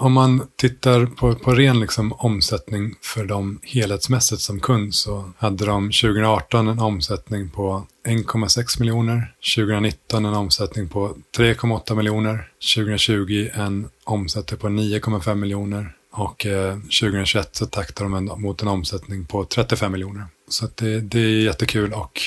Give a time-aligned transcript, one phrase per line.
[0.00, 5.66] Om man tittar på, på ren liksom, omsättning för dem helhetsmässigt som kund så hade
[5.66, 13.88] de 2018 en omsättning på 1,6 miljoner, 2019 en omsättning på 3,8 miljoner, 2020 en
[14.04, 19.44] omsättning på 9,5 miljoner och eh, 2021 så taktar de en, mot en omsättning på
[19.44, 20.26] 35 miljoner.
[20.48, 22.20] Så det, det är jättekul och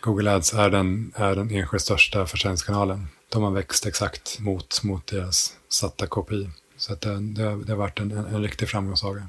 [0.00, 3.08] Google Ads är den, är den enskilt största försäljningskanalen.
[3.28, 6.48] De har växt exakt mot, mot deras satta KPI.
[6.86, 9.28] Så att eh, det, det, det har varit en, en, en riktig framgångssaga.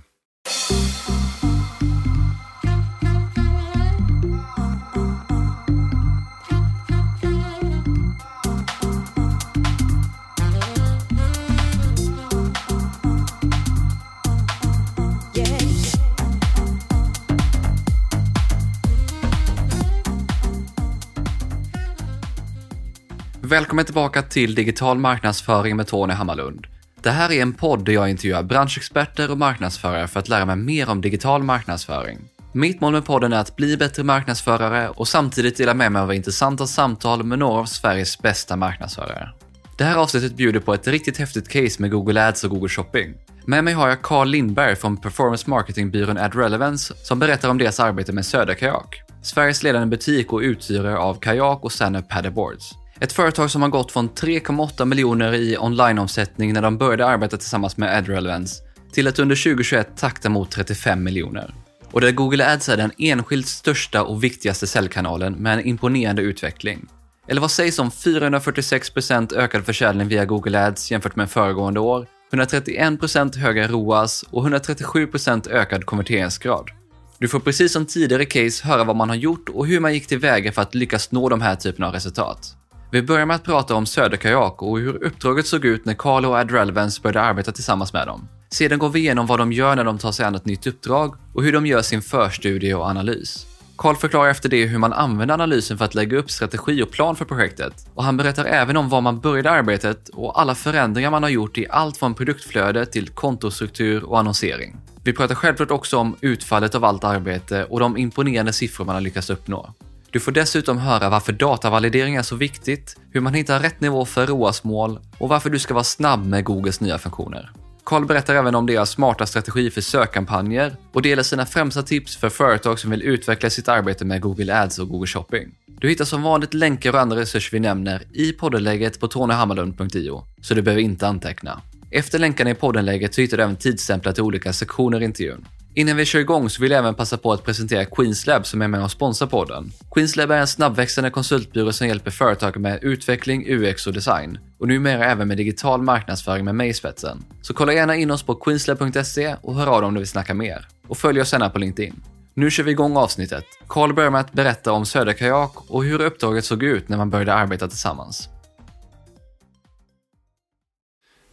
[23.42, 26.68] Välkommen tillbaka till Digital marknadsföring med Tony Hammarlund.
[27.06, 30.56] Det här är en podd där jag intervjuar branschexperter och marknadsförare för att lära mig
[30.56, 32.20] mer om digital marknadsföring.
[32.54, 36.14] Mitt mål med podden är att bli bättre marknadsförare och samtidigt dela med mig av
[36.14, 39.30] intressanta samtal med några av Sveriges bästa marknadsförare.
[39.78, 43.14] Det här avsnittet bjuder på ett riktigt häftigt case med Google Ads och Google Shopping.
[43.46, 48.14] Med mig har jag Carl Lindberg från performance marketingbyrån AdRelevance som berättar om deras arbete
[48.14, 52.85] med Söderkajak, Sveriges ledande butik och uthyrare av kajak och stand-up paddleboards.
[53.00, 57.78] Ett företag som har gått från 3,8 miljoner i onlineomsättning när de började arbeta tillsammans
[57.78, 61.54] med AdRelevance till att under 2021 takta mot 35 miljoner.
[61.92, 66.88] Och där Google Ads är den enskilt största och viktigaste säljkanalen med en imponerande utveckling.
[67.28, 73.38] Eller vad sägs om 446% ökad försäljning via Google Ads jämfört med föregående år, 131%
[73.38, 76.70] högre ROAS och 137% ökad konverteringsgrad.
[77.18, 80.08] Du får precis som tidigare case höra vad man har gjort och hur man gick
[80.08, 82.56] tillväga för att lyckas nå de här typerna av resultat.
[82.96, 86.38] Vi börjar med att prata om Söderkajak och hur uppdraget såg ut när Carl och
[86.38, 88.28] AdRelevance började arbeta tillsammans med dem.
[88.50, 91.16] Sedan går vi igenom vad de gör när de tar sig an ett nytt uppdrag
[91.34, 93.46] och hur de gör sin förstudie och analys.
[93.78, 97.16] Carl förklarar efter det hur man använder analysen för att lägga upp strategi och plan
[97.16, 97.88] för projektet.
[97.94, 101.58] Och han berättar även om var man började arbetet och alla förändringar man har gjort
[101.58, 104.78] i allt från produktflöde till kontostruktur och annonsering.
[105.04, 109.02] Vi pratar självklart också om utfallet av allt arbete och de imponerande siffror man har
[109.02, 109.74] lyckats uppnå.
[110.16, 114.28] Du får dessutom höra varför datavalidering är så viktigt, hur man hittar rätt nivå för
[114.28, 117.52] ROAS-mål och varför du ska vara snabb med Googles nya funktioner.
[117.84, 122.30] Carl berättar även om deras smarta strategi för sökkampanjer och delar sina främsta tips för
[122.30, 125.52] företag som vill utveckla sitt arbete med Google Ads och Google Shopping.
[125.80, 130.54] Du hittar som vanligt länkar och andra resurser vi nämner i poddenläget på tonyhammarlund.io, så
[130.54, 131.62] du behöver inte anteckna.
[131.92, 135.46] Efter länkarna i poddenläget så hittar du även tidsstämplar till olika sektioner i intervjun.
[135.78, 138.68] Innan vi kör igång så vill jag även passa på att presentera Queenslab som är
[138.68, 139.72] med och sponsrar podden.
[139.94, 144.40] Queenslab är en snabbväxande konsultbyrå som hjälper företag med utveckling, UX och design.
[144.60, 147.26] Och numera även med digital marknadsföring med mig i spetsen.
[147.42, 150.34] Så kolla gärna in oss på queenslab.se och hör av dig om du vill snacka
[150.34, 150.68] mer.
[150.88, 152.04] Och följ oss gärna på LinkedIn.
[152.34, 153.46] Nu kör vi igång avsnittet.
[153.68, 157.34] Carl börjar med att berätta om Söderkajak och hur uppdraget såg ut när man började
[157.34, 158.30] arbeta tillsammans.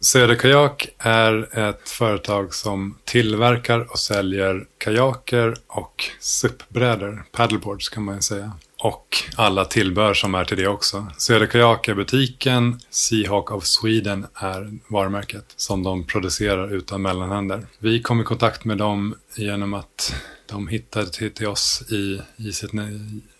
[0.03, 8.51] Söderkajak är ett företag som tillverkar och säljer kajaker och SUP-brädor, paddleboards kan man säga.
[8.79, 11.07] Och alla tillbehör som är till det också.
[11.17, 17.65] Söderkajak är butiken, Seahawk of Sweden är varumärket som de producerar utan mellanhänder.
[17.79, 20.15] Vi kom i kontakt med dem genom att
[20.45, 22.71] de hittade till, oss i, i sitt,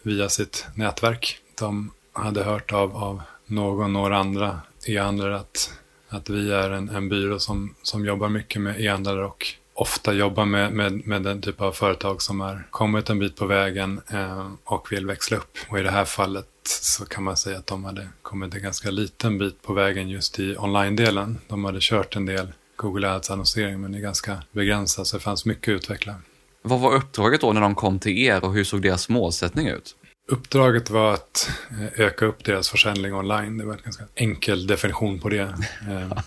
[0.02, 1.38] via sitt nätverk.
[1.60, 5.74] De hade hört av, av någon, några andra e-handlare att
[6.14, 10.46] att vi är en, en byrå som, som jobbar mycket med e-handlare och ofta jobbar
[10.46, 14.52] med, med, med den typ av företag som har kommit en bit på vägen eh,
[14.64, 15.58] och vill växla upp.
[15.70, 18.92] Och i det här fallet så kan man säga att de hade kommit en ganska
[18.92, 21.38] liten bit på vägen just i online-delen.
[21.48, 25.46] De hade kört en del Google Ads-annonsering men det är ganska begränsat så det fanns
[25.46, 26.16] mycket att utveckla.
[26.62, 29.96] Vad var uppdraget då när de kom till er och hur såg deras målsättning ut?
[30.28, 33.58] Uppdraget var att eh, öka upp deras försäljning online.
[33.58, 35.56] Det var en ganska enkel definition på det.
[35.90, 36.18] Eh,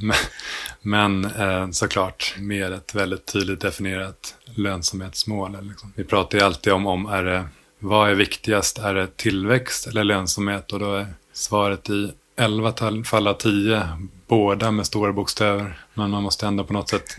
[0.82, 5.68] men eh, såklart med ett väldigt tydligt definierat lönsamhetsmål.
[5.68, 5.92] Liksom.
[5.96, 7.44] Vi pratar ju alltid om, om är det,
[7.78, 8.78] vad är viktigast?
[8.78, 10.72] Är det tillväxt eller lönsamhet?
[10.72, 12.74] Och då är svaret i 11
[13.04, 13.88] fall av 10
[14.32, 15.78] båda med stora bokstäver.
[15.94, 17.16] Men man måste ändå på något sätt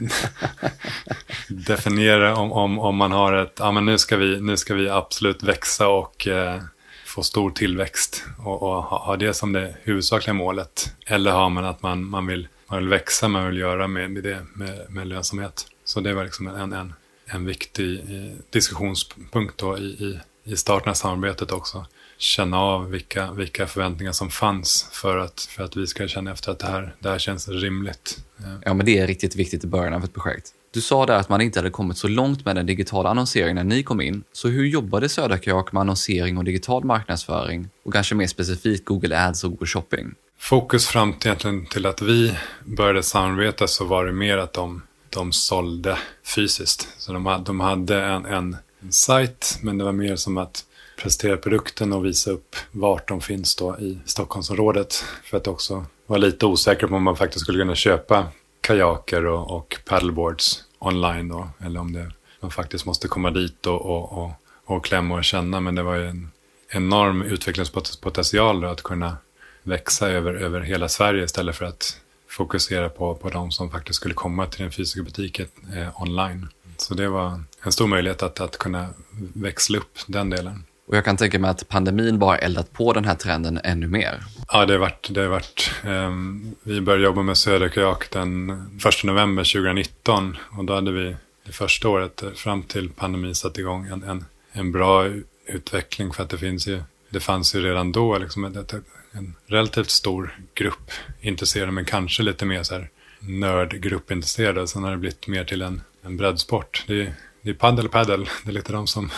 [1.48, 4.90] definiera om, om, om man har ett, ja men nu ska vi, nu ska vi
[4.90, 6.62] absolut växa och eh,
[7.06, 10.96] få stor tillväxt och, och ha, ha, det som det huvudsakliga målet.
[11.06, 14.24] Eller har man att man, man, vill, man vill växa, man vill göra med, med
[14.24, 15.68] det med, med lönsamhet.
[15.86, 16.94] Så det var liksom en, en,
[17.26, 21.86] en viktig eh, diskussionspunkt då i, i, i starten av samarbetet också
[22.24, 26.52] känna av vilka, vilka förväntningar som fanns för att, för att vi ska känna efter
[26.52, 28.18] att det här, det här känns rimligt.
[28.66, 30.50] Ja, men det är riktigt viktigt i början av ett projekt.
[30.74, 33.64] Du sa där att man inte hade kommit så långt med den digitala annonseringen när
[33.64, 34.24] ni kom in.
[34.34, 37.70] Så hur jobbade Södra Kajak med annonsering och digital marknadsföring?
[37.86, 40.12] Och kanske mer specifikt Google Ads och Google Shopping?
[40.40, 42.34] Fokus fram till, egentligen till att vi
[42.66, 45.98] började samarbeta så var det mer att de, de sålde
[46.36, 46.88] fysiskt.
[46.98, 50.66] Så de, hade, de hade en, en, en sajt, men det var mer som att
[51.04, 55.06] presentera produkten och visa upp vart de finns då i Stockholmsområdet.
[55.24, 58.28] För att också vara lite osäker på om man faktiskt skulle kunna köpa
[58.62, 61.50] kajaker och, och paddleboards online då.
[61.66, 64.32] Eller om det, man faktiskt måste komma dit och, och, och,
[64.66, 65.60] och klämma och känna.
[65.60, 66.32] Men det var ju en
[66.70, 69.18] enorm utvecklingspotential då, att kunna
[69.64, 71.98] växa över, över hela Sverige istället för att
[72.30, 76.48] fokusera på, på de som faktiskt skulle komma till den fysiska butiken eh, online.
[76.78, 78.90] Så det var en stor möjlighet att, att kunna
[79.34, 80.64] växla upp den delen.
[80.86, 84.24] Och jag kan tänka mig att pandemin bara eldat på den här trenden ännu mer.
[84.52, 88.50] Ja, det har varit, det har varit um, vi började jobba med Söderkajak den
[88.88, 91.16] 1 november 2019 och då hade vi
[91.46, 95.06] det första året fram till pandemin satt igång en, en, en bra
[95.46, 99.36] utveckling för att det finns ju, det fanns ju redan då liksom ett, ett, en
[99.48, 100.92] relativt stor grupp
[101.22, 102.90] intresserade men kanske lite mer så här
[103.20, 104.68] nördgruppintresserade.
[104.68, 106.84] Sen har det blivit mer till en, en breddsport.
[106.88, 109.12] Det är, det är paddel paddel, det är lite de som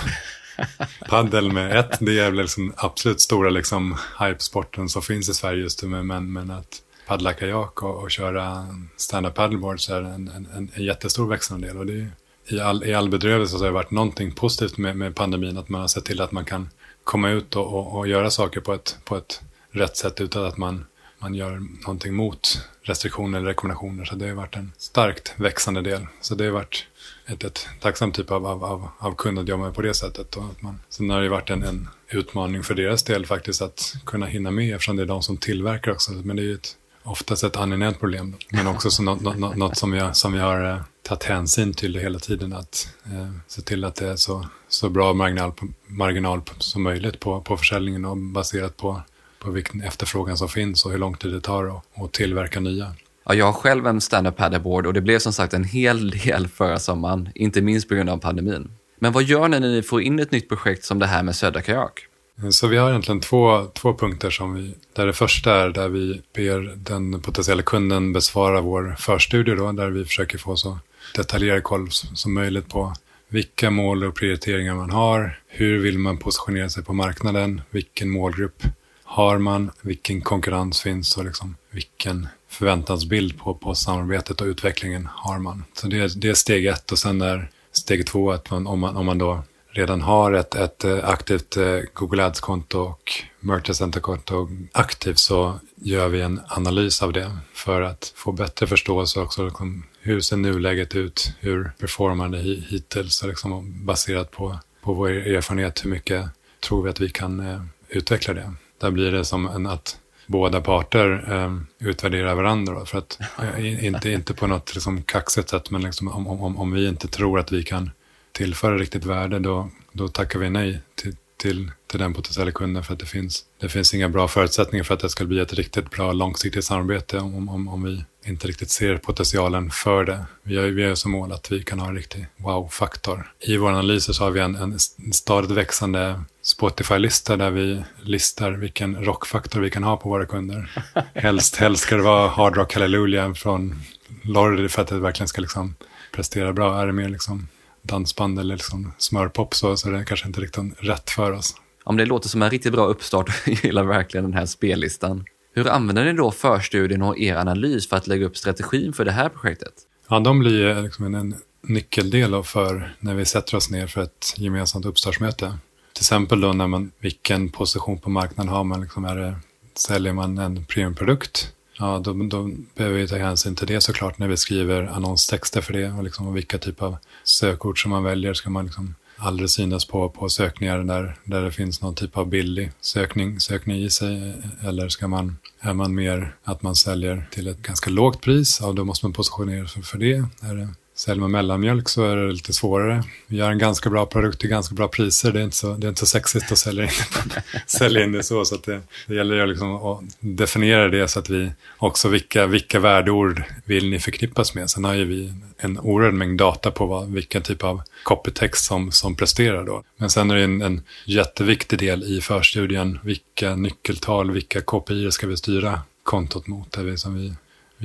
[1.09, 5.61] Paddel med ett, det är väl liksom absolut stora liksom hypesporten som finns i Sverige
[5.61, 6.03] just nu.
[6.03, 8.67] Men, men att paddla kajak och, och köra
[8.97, 11.77] stand-up paddleboard så är det en, en, en jättestor växande del.
[11.77, 12.11] Och det är,
[12.47, 15.57] i, all, I all bedrövelse så har det varit någonting positivt med, med pandemin.
[15.57, 16.69] Att man har sett till att man kan
[17.03, 19.41] komma ut och, och, och göra saker på ett, på ett
[19.71, 20.85] rätt sätt utan att man,
[21.19, 24.05] man gör någonting mot restriktioner eller rekommendationer.
[24.05, 26.07] Så det har varit en starkt växande del.
[26.21, 26.85] Så det har varit
[27.25, 30.35] ett, ett tacksamt typ av, av, av, av kund att jobba med på det sättet.
[30.35, 33.95] Och att man, sen har det varit en, en utmaning för deras del faktiskt att
[34.05, 36.11] kunna hinna med eftersom det är de som tillverkar också.
[36.11, 38.35] Men det är ju ett, oftast ett angenämt problem.
[38.49, 41.73] Men också så något, något, något som, vi har, som vi har eh, tagit hänsyn
[41.73, 42.53] till hela tiden.
[42.53, 45.51] Att eh, se till att det är så, så bra marginal,
[45.87, 49.01] marginal som möjligt på, på försäljningen och baserat på,
[49.39, 52.95] på vilken efterfrågan som finns och hur lång tid det tar att, att tillverka nya.
[53.25, 56.47] Ja, jag har själv en stand-up paddleboard och det blev som sagt en hel del
[56.47, 58.71] förra sommaren, inte minst på grund av pandemin.
[58.99, 61.35] Men vad gör ni när ni får in ett nytt projekt som det här med
[61.35, 62.07] Södra Kajak?
[62.51, 66.21] Så vi har egentligen två, två punkter som vi, där det första är där vi
[66.35, 70.77] ber den potentiella kunden besvara vår förstudie då, där vi försöker få så
[71.15, 72.93] detaljerad koll som möjligt på
[73.29, 78.63] vilka mål och prioriteringar man har, hur vill man positionera sig på marknaden, vilken målgrupp
[79.03, 85.39] har man, vilken konkurrens finns och liksom vilken förväntansbild på, på samarbetet och utvecklingen har
[85.39, 85.63] man.
[85.73, 88.97] Så det, det är steg ett och sen är steg två att man, om, man,
[88.97, 89.43] om man då
[89.75, 96.07] redan har ett, ett eh, aktivt eh, Google Ads-konto och Merchant Center-konto aktivt så gör
[96.07, 99.45] vi en analys av det för att få bättre förståelse också.
[99.45, 101.31] Liksom hur ser nuläget ut?
[101.39, 102.37] Hur performar det
[102.69, 103.23] hittills?
[103.23, 106.25] Liksom, baserat på, på vår erfarenhet, hur mycket
[106.59, 108.53] tror vi att vi kan eh, utveckla det?
[108.77, 112.85] Där blir det som en att båda parter eh, utvärderar varandra.
[112.85, 116.71] För att, eh, inte, inte på något liksom, kaxigt sätt, men liksom, om, om, om
[116.71, 117.91] vi inte tror att vi kan
[118.31, 122.93] tillföra riktigt värde, då, då tackar vi nej till, till, till den potentiella kunden för
[122.93, 125.91] att det finns, det finns inga bra förutsättningar för att det ska bli ett riktigt
[125.91, 130.25] bra långsiktigt samarbete om, om, om vi inte riktigt ser potentialen för det.
[130.43, 133.31] Vi har, vi har som mål att vi kan ha en riktig wow-faktor.
[133.39, 134.79] I våra analyser så har vi en, en
[135.13, 140.83] stadigt växande Spotify-lista där vi listar vilken rockfaktor vi kan ha på våra kunder.
[141.13, 143.81] Helst, helst ska det vara Hard Rock Hallelujah från
[144.21, 145.75] Lordi för att det verkligen ska liksom
[146.11, 146.81] prestera bra.
[146.81, 147.47] Är det mer liksom
[147.85, 151.55] dansband eller liksom smörpop så, så är det kanske inte riktigt rätt för oss.
[151.83, 155.25] Om det låter som en riktigt bra uppstart, jag gillar verkligen den här spellistan.
[155.53, 159.11] Hur använder ni då förstudien och er analys för att lägga upp strategin för det
[159.11, 159.73] här projektet?
[160.09, 164.33] Ja, de blir liksom en, en nyckeldel för när vi sätter oss ner för ett
[164.37, 165.57] gemensamt uppstartsmöte.
[165.93, 168.81] Till exempel då när man, vilken position på marknaden har man?
[168.81, 169.35] Liksom är det,
[169.75, 171.51] säljer man en premiumprodukt?
[171.77, 175.73] Ja, då, då behöver vi ta hänsyn till det såklart när vi skriver annonstexter för
[175.73, 178.33] det och liksom vilka typ av sökord som man väljer.
[178.33, 182.27] Ska man liksom aldrig synas på, på sökningar där, där det finns någon typ av
[182.27, 184.33] billig sökning, sökning i sig?
[184.63, 188.59] Eller ska man, är man mer att man säljer till ett ganska lågt pris?
[188.61, 190.25] Ja, då måste man positionera sig för det.
[190.41, 190.67] Är det
[190.97, 193.03] Säljer man mellanmjölk så är det lite svårare.
[193.27, 195.31] Vi gör en ganska bra produkt till ganska bra priser.
[195.31, 196.89] Det är inte så, det är inte så sexigt att sälja in,
[197.67, 198.45] sälja in det så.
[198.45, 202.79] så det, det gäller ju liksom att definiera det så att vi också vilka, vilka
[202.79, 204.69] värdeord vill ni förknippas med.
[204.69, 208.91] Sen har ju vi en oerhörd mängd data på vad, vilken typ av copytext som,
[208.91, 209.83] som presterar då.
[209.97, 212.99] Men sen är det en, en jätteviktig del i förstudien.
[213.03, 216.71] Vilka nyckeltal, vilka KPI ska vi styra kontot mot?
[216.71, 217.33] Det är vi som vi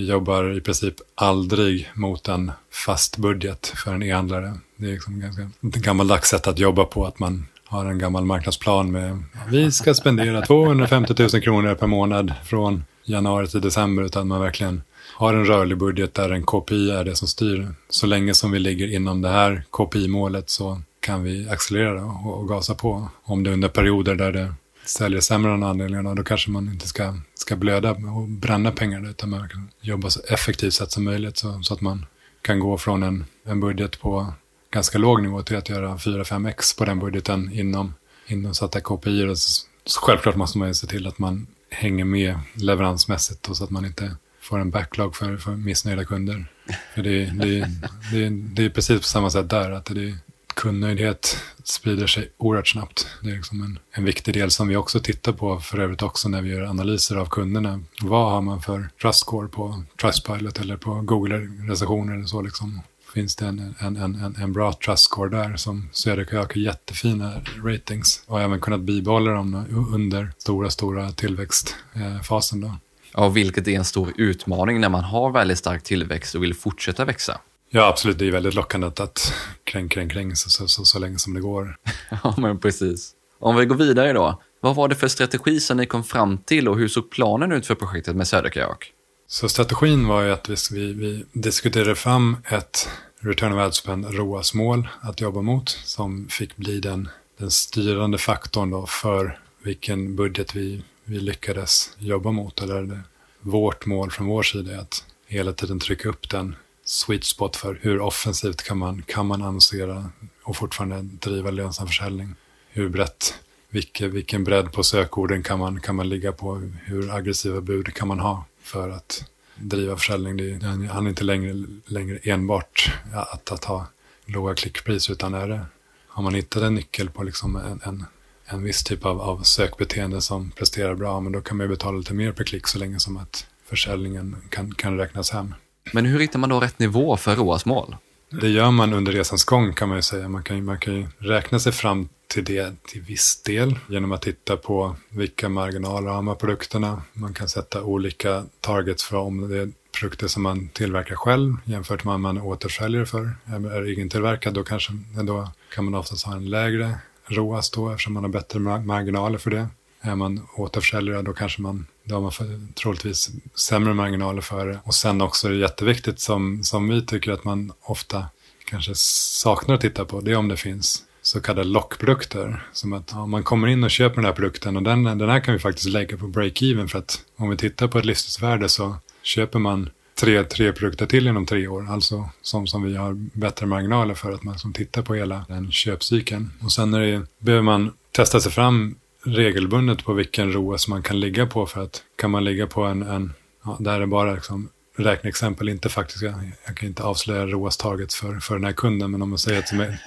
[0.00, 2.52] vi jobbar i princip aldrig mot en
[2.86, 4.54] fast budget för en e-handlare.
[4.76, 8.24] Det är liksom ganska ett gammaldags sätt att jobba på, att man har en gammal
[8.24, 14.28] marknadsplan med vi ska spendera 250 000 kronor per månad från januari till december, utan
[14.28, 14.82] man verkligen
[15.14, 17.68] har en rörlig budget där en KPI är det som styr.
[17.88, 22.74] Så länge som vi ligger inom det här KPI-målet så kan vi accelerera och, gasa
[22.74, 23.08] på.
[23.24, 24.54] Om det är under perioder där det
[24.90, 29.30] säljer sämre än anledningarna, då kanske man inte ska, ska blöda och bränna pengar, utan
[29.30, 32.06] man kan jobba så effektivt sätt som möjligt så, så att man
[32.42, 34.32] kan gå från en, en budget på
[34.70, 37.94] ganska låg nivå till att göra 4-5x på den budgeten inom,
[38.26, 39.36] inom satta KPI.
[39.36, 43.64] Så, så självklart måste man ju se till att man hänger med leveransmässigt och så
[43.64, 46.46] att man inte får en backlog för, för missnöjda kunder.
[46.94, 47.66] För det, det,
[48.12, 50.16] det, det är precis på samma sätt där, att det,
[50.54, 53.06] kundnöjdhet sprider sig oerhört snabbt.
[53.22, 56.28] Det är liksom en, en viktig del som vi också tittar på för övrigt också
[56.28, 57.80] när vi gör analyser av kunderna.
[58.02, 62.80] Vad har man för trustscore på Trustpilot eller på Google-recensioner eller så liksom.
[63.14, 67.32] Finns det en, en, en, en bra trustscore där som det har jättefina
[67.64, 72.76] ratings och även kunnat bibehålla dem under stora, stora tillväxtfasen då.
[73.14, 77.04] Ja, vilket är en stor utmaning när man har väldigt stark tillväxt och vill fortsätta
[77.04, 77.40] växa.
[77.72, 78.18] Ja, absolut.
[78.18, 79.34] Det är väldigt lockande att
[79.64, 81.76] kräng, kräng, kräng så, så, så, så länge som det går.
[82.22, 83.12] ja, men precis.
[83.38, 84.42] Om vi går vidare då.
[84.60, 87.66] Vad var det för strategi som ni kom fram till och hur såg planen ut
[87.66, 88.92] för projektet med Söderkajak?
[89.26, 92.88] Så strategin var ju att vi, vi, vi diskuterade fram ett
[93.20, 97.08] return of ad spend ROAS-mål att jobba mot som fick bli den,
[97.38, 102.62] den styrande faktorn då för vilken budget vi, vi lyckades jobba mot.
[102.62, 103.00] Eller det,
[103.40, 106.56] vårt mål från vår sida är att hela tiden trycka upp den
[106.90, 110.10] sweet spot för hur offensivt kan man, kan man annonsera
[110.42, 112.34] och fortfarande driva lönsam försäljning.
[112.68, 113.34] Hur brett,
[113.68, 116.70] vilken, vilken bredd på sökorden kan man, kan man ligga på?
[116.84, 120.36] Hur aggressiva bud kan man ha för att driva försäljning?
[120.36, 123.86] Det handlar inte längre, längre enbart att, att ha
[124.24, 125.60] låga klickpris utan är det,
[126.06, 128.04] har man hittat en nyckel på liksom en, en,
[128.44, 131.98] en viss typ av, av sökbeteende som presterar bra, men då kan man ju betala
[131.98, 135.54] lite mer per klick så länge som att försäljningen kan, kan räknas hem.
[135.92, 137.96] Men hur hittar man då rätt nivå för ROAS-mål?
[138.30, 140.28] Det gör man under resans gång kan man ju säga.
[140.28, 144.22] Man kan, man kan ju räkna sig fram till det till viss del genom att
[144.22, 147.02] titta på vilka marginaler har man produkterna.
[147.12, 152.04] Man kan sätta olika targets för om det är produkter som man tillverkar själv jämfört
[152.04, 153.30] med vad man återförsäljare för.
[153.46, 154.92] Är egentillverkad då, kanske,
[155.22, 159.50] då kan man oftast ha en lägre ROAS då eftersom man har bättre marginaler för
[159.50, 159.68] det.
[160.00, 164.78] Är man återförsäljare då kanske man, då har man för, troligtvis sämre marginaler för det.
[164.84, 168.24] Och sen också är det jätteviktigt som, som vi tycker att man ofta
[168.64, 172.66] kanske saknar att titta på, det är om det finns så kallade lockprodukter.
[172.72, 175.40] Som att ja, man kommer in och köper den här produkten och den, den här
[175.40, 178.96] kan vi faktiskt lägga på break-even för att om vi tittar på ett livstidsvärde så
[179.22, 179.90] köper man
[180.20, 181.90] tre, tre produkter till inom tre år.
[181.90, 185.72] Alltså som, som vi har bättre marginaler för att man som tittar på hela den
[185.72, 186.50] köpcykeln.
[186.64, 191.20] Och sen är det, behöver man testa sig fram regelbundet på vilken ROAS man kan
[191.20, 191.66] ligga på.
[191.66, 193.32] För att kan man ligga på en, en
[193.64, 196.34] ja, där är bara liksom räkneexempel, inte faktiskt, jag,
[196.66, 199.72] jag kan inte avslöja ROAS-taget för, för den här kunden, men om man säger att
[199.72, 199.98] är,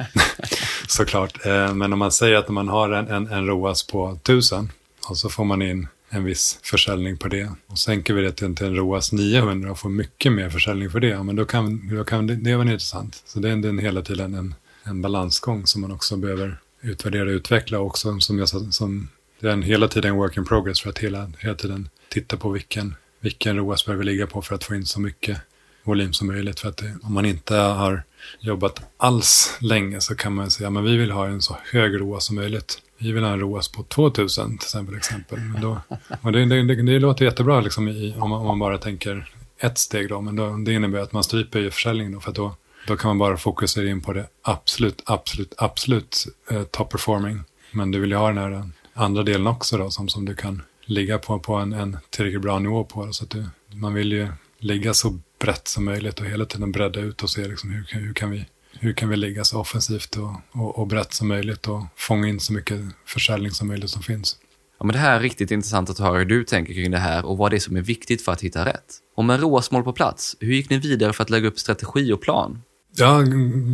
[0.88, 4.72] såklart, eh, men om man säger att man har en, en, en ROAS på 1000
[5.10, 7.52] och så får man in en viss försäljning på det.
[7.68, 11.00] Och sänker vi det till, till en ROAS 900 och får mycket mer försäljning för
[11.00, 13.24] det, ja, men då kan, då kan det, det vara intressant.
[13.26, 17.24] Så det är, det är hela tiden en, en balansgång som man också behöver utvärdera
[17.24, 18.20] och utveckla också.
[18.20, 19.10] Som jag sa, som,
[19.40, 22.50] det är en hela tiden work in progress för att hela, hela tiden titta på
[22.50, 25.38] vilken, vilken ROAS behöver ligga på för att få in så mycket
[25.84, 26.60] volym som möjligt.
[26.60, 28.04] För att det, om man inte har
[28.40, 32.26] jobbat alls länge så kan man säga att vi vill ha en så hög ROAS
[32.26, 32.82] som möjligt.
[32.98, 34.96] Vi vill ha en ROAS på 2000 till exempel.
[34.96, 35.40] exempel.
[35.40, 35.82] Men då,
[36.22, 39.30] och det, det, det, det låter jättebra liksom i, om, man, om man bara tänker
[39.58, 42.36] ett steg då, men då, det innebär att man stryper ju försäljningen då, för att
[42.36, 42.56] då
[42.88, 47.40] då kan man bara fokusera in på det absolut, absolut, absolut eh, top performing.
[47.72, 50.36] Men du vill ju ha den här eh, andra delen också då, som, som du
[50.36, 53.14] kan ligga på, på en, en tillräckligt bra nivå på.
[53.14, 57.00] Så att du, man vill ju ligga så brett som möjligt och hela tiden bredda
[57.00, 58.46] ut och se liksom hur, hur, kan vi,
[58.80, 62.40] hur kan vi ligga så offensivt och, och, och brett som möjligt och fånga in
[62.40, 64.38] så mycket försäljning som möjligt som finns.
[64.80, 67.26] Ja, men det här är riktigt intressant att höra hur du tänker kring det här
[67.26, 69.00] och vad det är som är viktigt för att hitta rätt.
[69.16, 72.22] Och med ROAS-mål på plats, hur gick ni vidare för att lägga upp strategi och
[72.22, 72.62] plan?
[72.96, 73.24] Ja,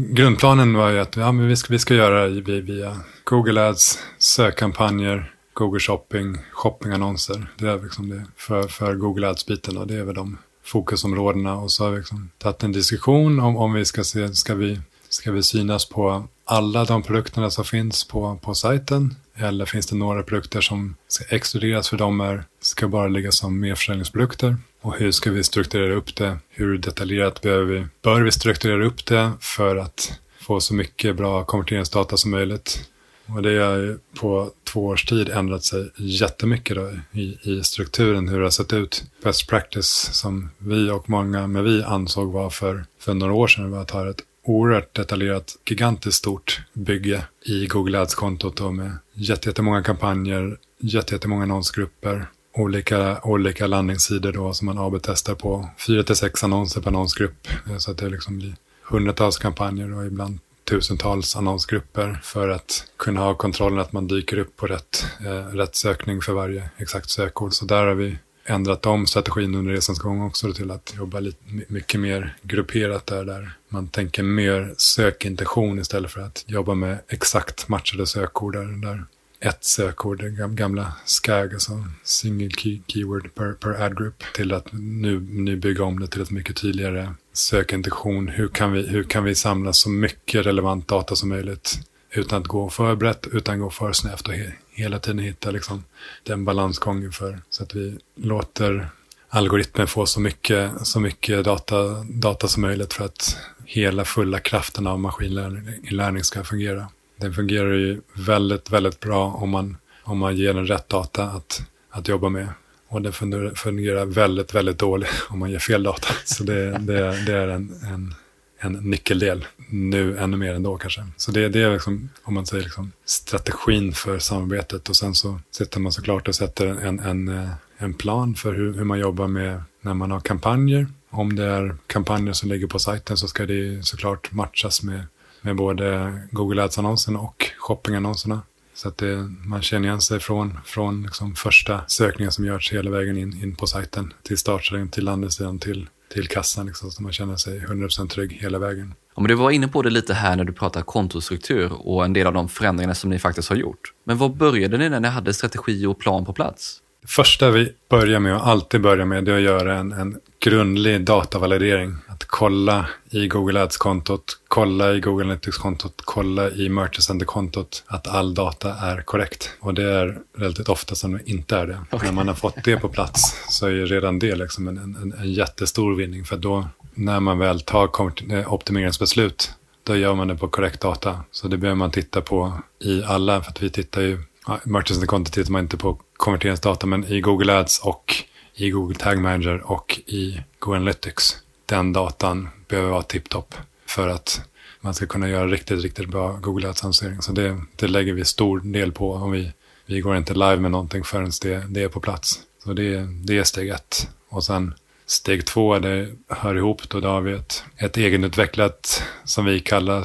[0.10, 4.00] grundplanen var ju att ja, men vi, ska, vi ska göra det via Google Ads,
[4.18, 7.48] sökkampanjer, Google Shopping, shoppingannonser.
[7.58, 11.56] Det är liksom det för, för Google Ads-biten och det är väl de fokusområdena.
[11.56, 14.80] Och så har vi liksom tagit en diskussion om, om vi ska se, ska vi,
[15.10, 19.16] ska vi synas på alla de produkterna som finns på, på sajten?
[19.40, 23.60] Eller finns det några produkter som ska exkluderas för de är, ska bara ligga som
[23.60, 24.56] merförsäljningsprodukter?
[24.82, 26.38] Och hur ska vi strukturera upp det?
[26.50, 31.44] Hur detaljerat behöver vi, bör vi strukturera upp det för att få så mycket bra
[31.44, 32.90] konverteringsdata som möjligt?
[33.36, 38.28] Och det har ju på två års tid ändrat sig jättemycket då i, i strukturen,
[38.28, 39.04] hur det har sett ut.
[39.24, 43.72] Best practice som vi och många med vi ansåg var för, för några år sedan
[43.72, 49.84] var att ha ett oerhört detaljerat, gigantiskt stort bygge i Google Ads-kontot och med jättemånga
[49.84, 55.70] kampanjer, jättemånga annonsgrupper, olika, olika landningssidor då som man AB-testar på.
[55.88, 60.06] Fyra till sex annonser per annonsgrupp eh, så att det liksom blir hundratals kampanjer och
[60.06, 60.40] ibland
[60.70, 65.76] tusentals annonsgrupper för att kunna ha kontrollen att man dyker upp på rätt, eh, rätt
[65.76, 67.54] sökning för varje exakt sökord.
[67.54, 68.18] Så där har vi
[68.50, 71.38] ändrat om strategin under resans gång också till att jobba lite,
[71.68, 77.68] mycket mer grupperat där, där man tänker mer sökintention istället för att jobba med exakt
[77.68, 79.06] matchade sökord där, där
[79.42, 84.68] ett sökord, det gamla SCAG, alltså single key, keyword per, per ad group, till att
[84.72, 88.28] nu, nu bygga om det till ett mycket tydligare sökintention.
[88.28, 91.80] Hur kan vi, hur kan vi samla så mycket relevant data som möjligt
[92.12, 94.34] utan att gå för brett, utan att gå för snävt och
[94.80, 95.84] hela tiden hitta liksom
[96.24, 98.90] den balansgången för så att vi låter
[99.30, 104.88] algoritmen få så mycket, så mycket data, data som möjligt för att hela fulla kraften
[104.88, 106.88] av maskininlärning ska fungera.
[107.16, 111.62] Den fungerar ju väldigt, väldigt bra om man, om man ger den rätt data att,
[111.90, 112.48] att jobba med.
[112.88, 113.14] Och den
[113.56, 116.08] fungerar väldigt, väldigt dåligt om man ger fel data.
[116.26, 118.16] Så det, det, det är en, en,
[118.60, 119.46] en nyckeldel.
[119.70, 121.08] Nu ännu mer än då kanske.
[121.18, 124.90] Så det, det är liksom, om man säger liksom, strategin för samarbetet.
[124.90, 128.74] Och sen så sitter man såklart och sätter en, en, eh, en plan för hur,
[128.74, 130.88] hur man jobbar med när man har kampanjer.
[131.10, 135.04] Om det är kampanjer som ligger på sajten så ska det såklart matchas med
[135.42, 138.42] med både Google Ads-annonserna och shoppingannonserna.
[138.74, 142.92] Så att det, man känner igen sig från, från liksom första sökningen som görs hela
[142.92, 146.66] vägen in, in på sajten till startsidan, till landningssidan, till, till kassan.
[146.66, 148.94] Liksom, så man känner sig 100% trygg hela vägen.
[149.16, 152.14] Ja, men du var inne på det lite här när du pratade kontostruktur och en
[152.14, 153.94] del av de förändringarna som ni faktiskt har gjort.
[154.04, 156.82] Men vad började ni när ni hade strategi och plan på plats?
[157.02, 160.20] Det första vi börjar med och alltid börjar med det är att göra en, en
[160.40, 161.96] grundlig datavalidering.
[162.08, 168.34] Att kolla i Google Ads-kontot, kolla i Google Analytics-kontot, kolla i Merchant Center-kontot att all
[168.34, 169.52] data är korrekt.
[169.60, 171.80] Och det är relativt ofta som det inte är det.
[171.92, 172.08] Okay.
[172.08, 175.14] När man har fått det på plats så är ju redan det liksom en, en,
[175.20, 176.26] en jättestor vinning.
[176.26, 177.90] För då när man väl tar
[178.32, 181.20] eh, optimeringsbeslut då gör man det på korrekt data.
[181.32, 185.08] Så det behöver man titta på i alla, för att vi tittar ju, ja, Merchant
[185.08, 188.16] Content tittar man inte på konverteringsdata, men i Google Ads och
[188.62, 191.38] i Google Tag Manager och i Google Analytics.
[191.66, 194.42] Den datan behöver vara tipptopp för att
[194.82, 197.22] man ska kunna göra riktigt, riktigt bra Google Ads-annonsering.
[197.22, 199.14] Så det, det lägger vi stor del på.
[199.14, 199.52] Om vi,
[199.86, 202.40] vi går inte live med någonting förrän det, det är på plats.
[202.64, 204.10] Så det, det är steg ett.
[204.30, 204.74] Och sen
[205.06, 206.90] steg två, det hör ihop.
[206.90, 210.04] Då, då har vi ett, ett egenutvecklat, som vi kallar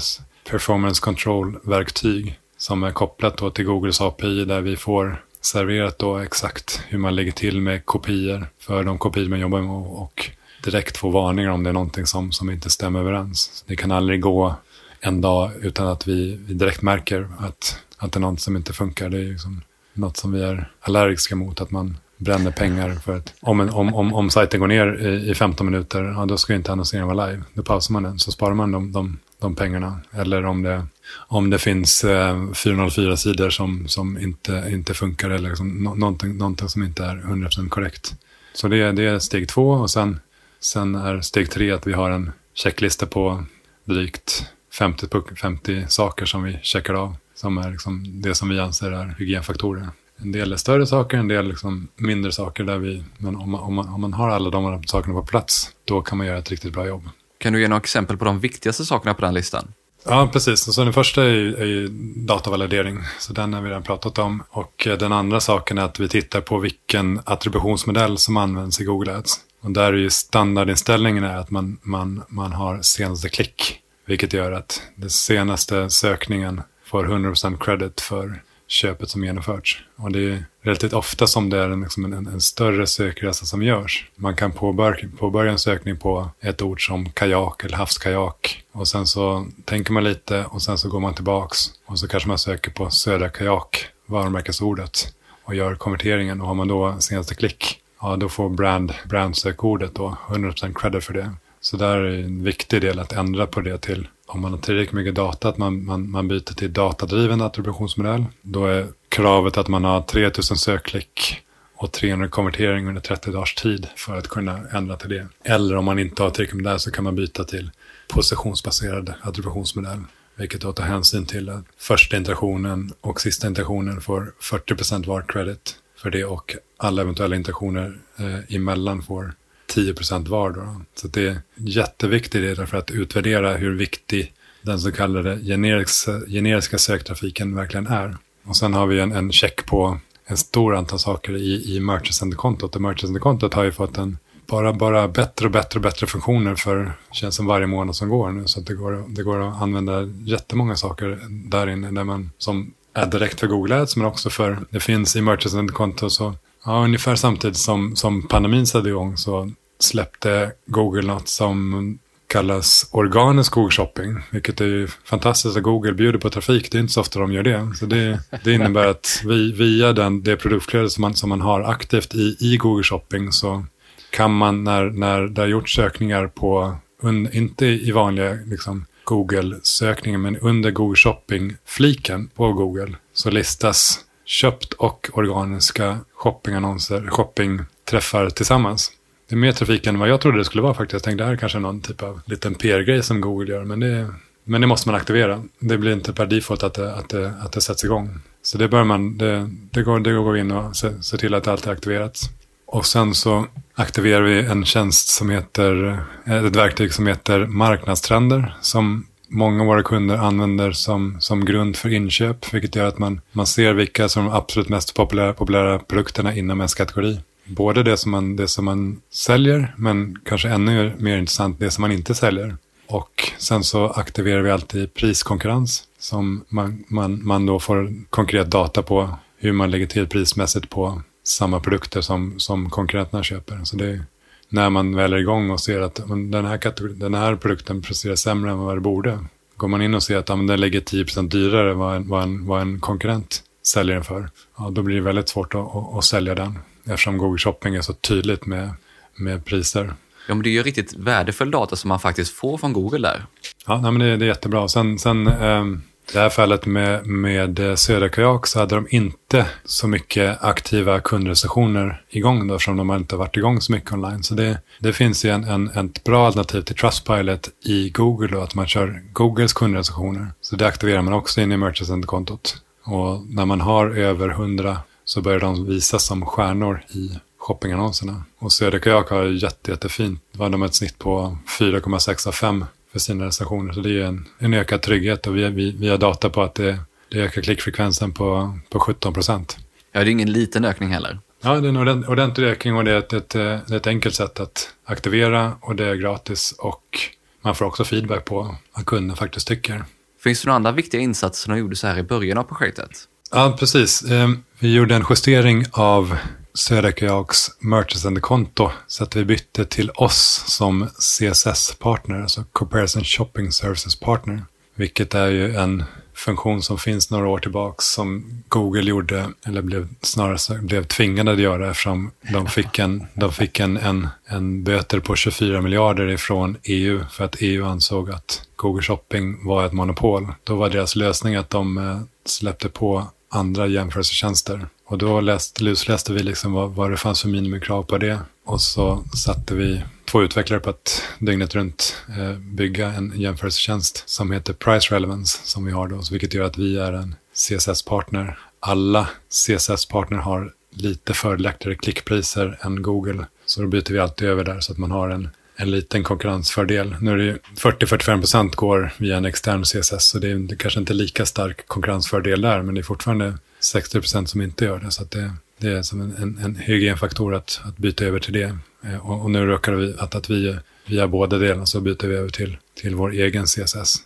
[0.50, 6.82] performance control-verktyg som är kopplat då till Googles API där vi får serverat då exakt
[6.88, 10.30] hur man lägger till med kopior för de kopior man jobbar med och
[10.64, 13.64] direkt få varningar om det är någonting som, som inte stämmer överens.
[13.66, 14.54] Det kan aldrig gå
[15.00, 18.72] en dag utan att vi, vi direkt märker att, att det är något som inte
[18.72, 19.08] funkar.
[19.08, 23.34] Det är liksom något som vi är allergiska mot, att man bränner pengar för att
[23.40, 26.54] om, en, om, om, om sajten går ner i, i 15 minuter, ja, då ska
[26.54, 27.42] inte annonseringen vara live.
[27.54, 30.00] Då pausar man den, så sparar man de, de, de pengarna.
[30.12, 35.48] Eller om det, om det finns eh, 404 sidor som, som inte, inte funkar eller
[35.48, 38.14] liksom, no, någonting, någonting som inte är 100% korrekt.
[38.54, 40.20] Så det, det är steg två och sen,
[40.60, 43.44] sen är steg tre att vi har en checklista på
[43.84, 44.46] drygt
[44.78, 45.06] 50,
[45.40, 47.16] 50 saker som vi checkar av.
[47.34, 49.88] Som är liksom det som vi anser är hygienfaktorer.
[50.16, 52.64] En del är större saker, en del liksom mindre saker.
[52.64, 55.70] Där vi, men om man, om, man, om man har alla de sakerna på plats,
[55.84, 57.08] då kan man göra ett riktigt bra jobb.
[57.38, 59.72] Kan du ge några exempel på de viktigaste sakerna på den listan?
[60.06, 60.74] Ja, precis.
[60.74, 64.42] Så den första är ju, är ju datavalidering, så den har vi redan pratat om.
[64.50, 68.84] Och eh, den andra saken är att vi tittar på vilken attributionsmodell som används i
[68.84, 69.40] Google Ads.
[69.60, 74.52] Och där är ju standardinställningen är att man, man, man har senaste klick, vilket gör
[74.52, 79.82] att den senaste sökningen får 100% credit för köpet som genomförts.
[79.96, 83.62] Och det är relativt ofta som det är en, liksom en, en större sökresa som
[83.62, 84.10] görs.
[84.16, 88.62] Man kan påbörja, påbörja en sökning på ett ord som kajak eller havskajak.
[88.72, 91.58] Och sen så tänker man lite och sen så går man tillbaks.
[91.86, 95.14] Och så kanske man söker på södra kajak, varumärkesordet.
[95.44, 96.40] Och gör konverteringen.
[96.40, 101.14] Och har man då senaste klick, ja då får brand, brandsökordet då 100% credit för
[101.14, 101.32] det.
[101.60, 104.92] Så där är en viktig del att ändra på det till om man har tillräckligt
[104.94, 108.24] mycket data, att man, man, man byter till datadriven attributionsmodell.
[108.42, 111.40] Då är kravet att man har 3000 sökklick
[111.76, 115.28] och 300 konvertering under 30 dagars tid för att kunna ändra till det.
[115.44, 117.70] Eller om man inte har tillräckligt med det så kan man byta till
[118.08, 120.00] positionsbaserad attributionsmodell.
[120.36, 125.76] Vilket då tar hänsyn till att första interaktionen och sista interaktionen får 40% var credit
[125.96, 129.32] för det och alla eventuella interaktioner eh, emellan får
[129.74, 130.50] 10 procent var.
[130.50, 130.80] Då.
[130.94, 134.32] Så det är jätteviktigt för att utvärdera hur viktig
[134.62, 138.16] den så kallade generiska, generiska söktrafiken verkligen är.
[138.44, 142.76] Och sen har vi en, en check på en stor antal saker i, i Merchant-kontot.
[142.76, 146.92] Och Merchant-kontot har ju fått en bara, bara bättre och bättre och bättre funktioner för
[147.12, 148.46] känns som varje månad som går nu.
[148.46, 153.06] Så det, går, det går att använda jättemånga saker där inne där man, som är
[153.06, 156.34] direkt för Google Ads men också för, det finns i Merchant-konto så
[156.64, 163.52] Ja, ungefär samtidigt som, som pandemin satte igång så släppte Google något som kallas organisk
[163.52, 166.72] Google Shopping, vilket är ju fantastiskt att Google bjuder på trafik.
[166.72, 167.72] Det är inte så ofta de gör det.
[167.74, 171.60] Så det, det innebär att vi, via den, det produktflöde som man, som man har
[171.60, 173.64] aktivt i, i Google Shopping så
[174.10, 180.22] kan man när, när det har gjorts sökningar på, un, inte i vanliga liksom, Google-sökningen,
[180.22, 188.92] men under Google Shopping-fliken på Google så listas köpt och organiska shoppingannonser, shoppingträffar tillsammans.
[189.28, 190.92] Det är mer trafik än vad jag trodde det skulle vara faktiskt.
[190.92, 193.64] Jag tänkte det här är kanske någon typ av liten PR-grej som Google gör.
[193.64, 194.06] Men det,
[194.44, 195.42] men det måste man aktivera.
[195.58, 198.20] Det blir inte per default att det, att det, att det sätts igång.
[198.42, 201.48] Så det bör man, det, det, går, det går in och se, se till att
[201.48, 202.20] allt är aktiverat.
[202.66, 208.56] Och sen så aktiverar vi en tjänst som heter, eh, ett verktyg som heter marknadstrender.
[208.60, 212.54] Som många av våra kunder använder som, som grund för inköp.
[212.54, 216.34] Vilket gör att man, man ser vilka som är de absolut mest populära, populära produkterna
[216.34, 217.18] inom ens kategori.
[217.44, 221.82] Både det som, man, det som man säljer, men kanske ännu mer intressant det som
[221.82, 222.56] man inte säljer.
[222.86, 228.82] Och sen så aktiverar vi alltid priskonkurrens som man, man, man då får konkret data
[228.82, 233.60] på hur man lägger till prismässigt på samma produkter som, som konkurrenterna köper.
[233.64, 234.04] Så det är
[234.48, 238.50] när man väl är igång och ser att den här, den här produkten presterar sämre
[238.50, 239.18] än vad det borde.
[239.56, 242.22] Går man in och ser att ja, den lägger 10% dyrare än vad en, vad,
[242.22, 245.94] en, vad en konkurrent säljer den för, ja, då blir det väldigt svårt att, att,
[245.94, 248.70] att sälja den eftersom Google Shopping är så tydligt med,
[249.16, 249.94] med priser.
[250.28, 253.26] Ja, men det är ju riktigt värdefull data som man faktiskt får från Google där.
[253.66, 254.68] Ja, nej, men det, det är jättebra.
[254.68, 255.64] Sen, sen eh,
[256.12, 262.02] det här fallet med, med Södra Kajak så hade de inte så mycket aktiva kundrecensioner
[262.10, 264.22] igång då, eftersom de har inte varit igång så mycket online.
[264.22, 268.40] Så det, det finns ju en, en, ett bra alternativ till Trustpilot i Google då,
[268.40, 270.26] att man kör Googles kundrecensioner.
[270.40, 272.56] Så det aktiverar man också in i Merchant-kontot.
[272.84, 278.24] Och när man har över 100 så börjar de visas som stjärnor i shoppingannonserna.
[278.38, 280.20] Och Söderkajak har jätte, jättefint.
[280.32, 283.72] De ett snitt på 4,6 av 5 för sina recensioner.
[283.72, 286.54] Så det är en, en ökad trygghet och vi, vi, vi har data på att
[286.54, 289.58] det, det ökar klickfrekvensen på, på 17 procent.
[289.92, 291.18] Ja, det är ingen liten ökning heller.
[291.42, 294.40] Ja, det är en ordentlig ökning och det är ett, ett, ett, ett enkelt sätt
[294.40, 296.98] att aktivera och det är gratis och
[297.42, 299.84] man får också feedback på vad kunden faktiskt tycker.
[300.20, 302.90] Finns det några andra viktiga insatser som gjordes så här i början av projektet?
[303.36, 304.02] Ja, precis.
[304.02, 306.16] Ehm, vi gjorde en justering av
[306.54, 313.96] Södra Kajaks Merchants-konto så att vi bytte till oss som CSS-partner, alltså Comparison Shopping Services
[313.96, 314.42] Partner.
[314.74, 319.88] Vilket är ju en funktion som finns några år tillbaka som Google gjorde, eller blev
[320.02, 325.00] snarare blev tvingade att göra eftersom de fick en, de fick en, en, en böter
[325.00, 330.32] på 24 miljarder ifrån EU för att EU ansåg att Google Shopping var ett monopol.
[330.44, 334.66] Då var deras lösning att de eh, släppte på andra jämförelsetjänster.
[334.86, 338.18] Och då läste, lusläste vi liksom vad, vad det fanns för minimikrav på det.
[338.44, 344.32] Och så satte vi två utvecklare på att dygnet runt eh, bygga en jämförelsetjänst som
[344.32, 348.38] heter Price Relevance som vi har då, vilket gör att vi är en CSS-partner.
[348.60, 353.26] Alla CSS-partner har lite fördelaktigare klickpriser än Google.
[353.46, 356.96] Så då byter vi alltid över där så att man har en, en liten konkurrensfördel.
[357.00, 361.26] Nu är det 40-45% går via en extern CSS så det är kanske inte lika
[361.26, 364.90] stark konkurrensfördel där men det är fortfarande 60% som inte gör det.
[364.90, 368.58] Så det, det är som en, en, en hygienfaktor att, att byta över till det.
[368.84, 372.14] Eh, och, och, nu råkar vi att, att vi via båda delarna så byter vi
[372.16, 373.96] över till, till vår egen CSS.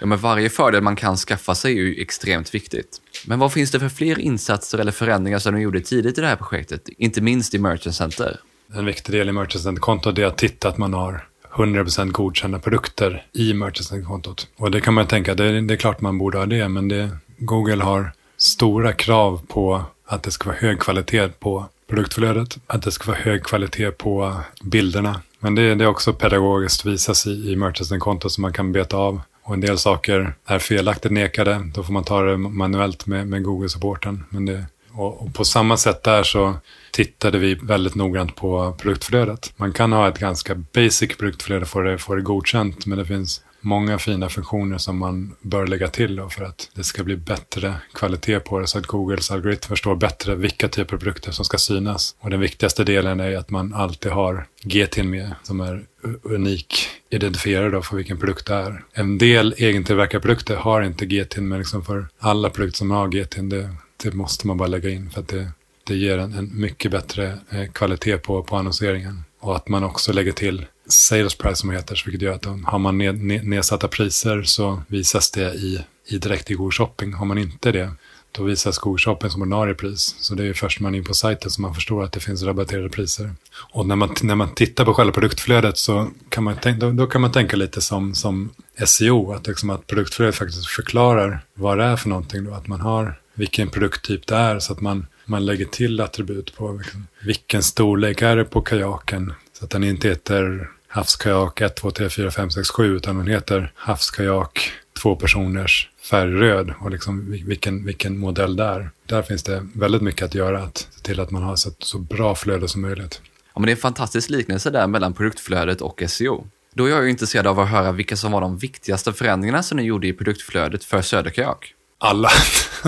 [0.00, 3.00] Ja, men varje fördel man kan skaffa sig är ju extremt viktigt.
[3.26, 6.26] Men vad finns det för fler insatser eller förändringar som ni gjorde tidigt i det
[6.26, 8.40] här projektet, inte minst i Merchant Center?
[8.74, 13.54] En viktig del i merchant-kontot är att titta att man har 100% godkända produkter i
[13.54, 14.46] merchant-kontot.
[14.56, 17.10] Och det kan man tänka, det, det är klart man borde ha det, men det,
[17.38, 22.90] Google har stora krav på att det ska vara hög kvalitet på produktflödet, att det
[22.90, 25.20] ska vara hög kvalitet på bilderna.
[25.40, 29.20] Men det, det är också pedagogiskt visas i, i Merchant-kontot som man kan beta av.
[29.42, 33.42] Och en del saker är felaktigt nekade, då får man ta det manuellt med, med
[33.42, 34.24] Google-supporten.
[34.30, 34.64] Men det,
[34.98, 36.54] och, och, på samma sätt där så
[36.90, 39.52] tittade vi väldigt noggrant på produktflödet.
[39.56, 43.42] Man kan ha ett ganska basic produktflöde för att få det godkänt, men det finns
[43.60, 47.74] många fina funktioner som man bör lägga till då för att det ska bli bättre
[47.92, 51.58] kvalitet på det så att Googles algoritm förstår bättre vilka typer av produkter som ska
[51.58, 52.14] synas.
[52.20, 55.82] Och den viktigaste delen är att man alltid har GT med som är
[56.22, 56.74] unik
[57.10, 58.84] identifierare då för vilken produkt det är.
[58.92, 63.36] En del egentillverkade produkter har inte GT men liksom för alla produkter som har GT,
[63.36, 63.70] det,
[64.02, 65.50] det måste man bara lägga in för att det,
[65.84, 69.24] det ger en, en mycket bättre eh, kvalitet på, på annonseringen.
[69.40, 72.98] Och att man också lägger till sales price som heter, vilket gör att har man
[72.98, 77.12] ned, ned, nedsatta priser så visas det i, i direkt i Google Shopping.
[77.12, 77.92] Har man inte det,
[78.32, 80.14] då visas Google Shopping som ordinarie pris.
[80.18, 82.20] Så det är först när man är in på sajten som man förstår att det
[82.20, 83.34] finns rabatterade priser.
[83.72, 87.06] Och när man, när man tittar på själva produktflödet så kan man, tänka, då, då,
[87.06, 88.50] kan man tänka lite som, som
[88.86, 92.44] SEO, att, liksom att produktflödet faktiskt förklarar vad det är för någonting.
[92.44, 96.56] Då, att man har vilken produkttyp det är så att man, man lägger till attribut
[96.56, 99.32] på liksom, vilken storlek är det på kajaken.
[99.52, 103.26] Så att den inte heter havskajak 1, 2, 3, 4, 5, 6, 7 utan den
[103.26, 104.72] heter havskajak
[105.02, 108.90] två personers färgröd och liksom vilken, vilken modell det är.
[109.06, 111.98] Där finns det väldigt mycket att göra att se till att man har så, så
[111.98, 113.20] bra flöde som möjligt.
[113.54, 116.46] Ja, men det är en fantastisk liknelse där mellan produktflödet och SEO.
[116.74, 119.76] Då är jag ju intresserad av att höra vilka som var de viktigaste förändringarna som
[119.76, 121.74] ni gjorde i produktflödet för Söderkajak.
[121.98, 122.28] Alla.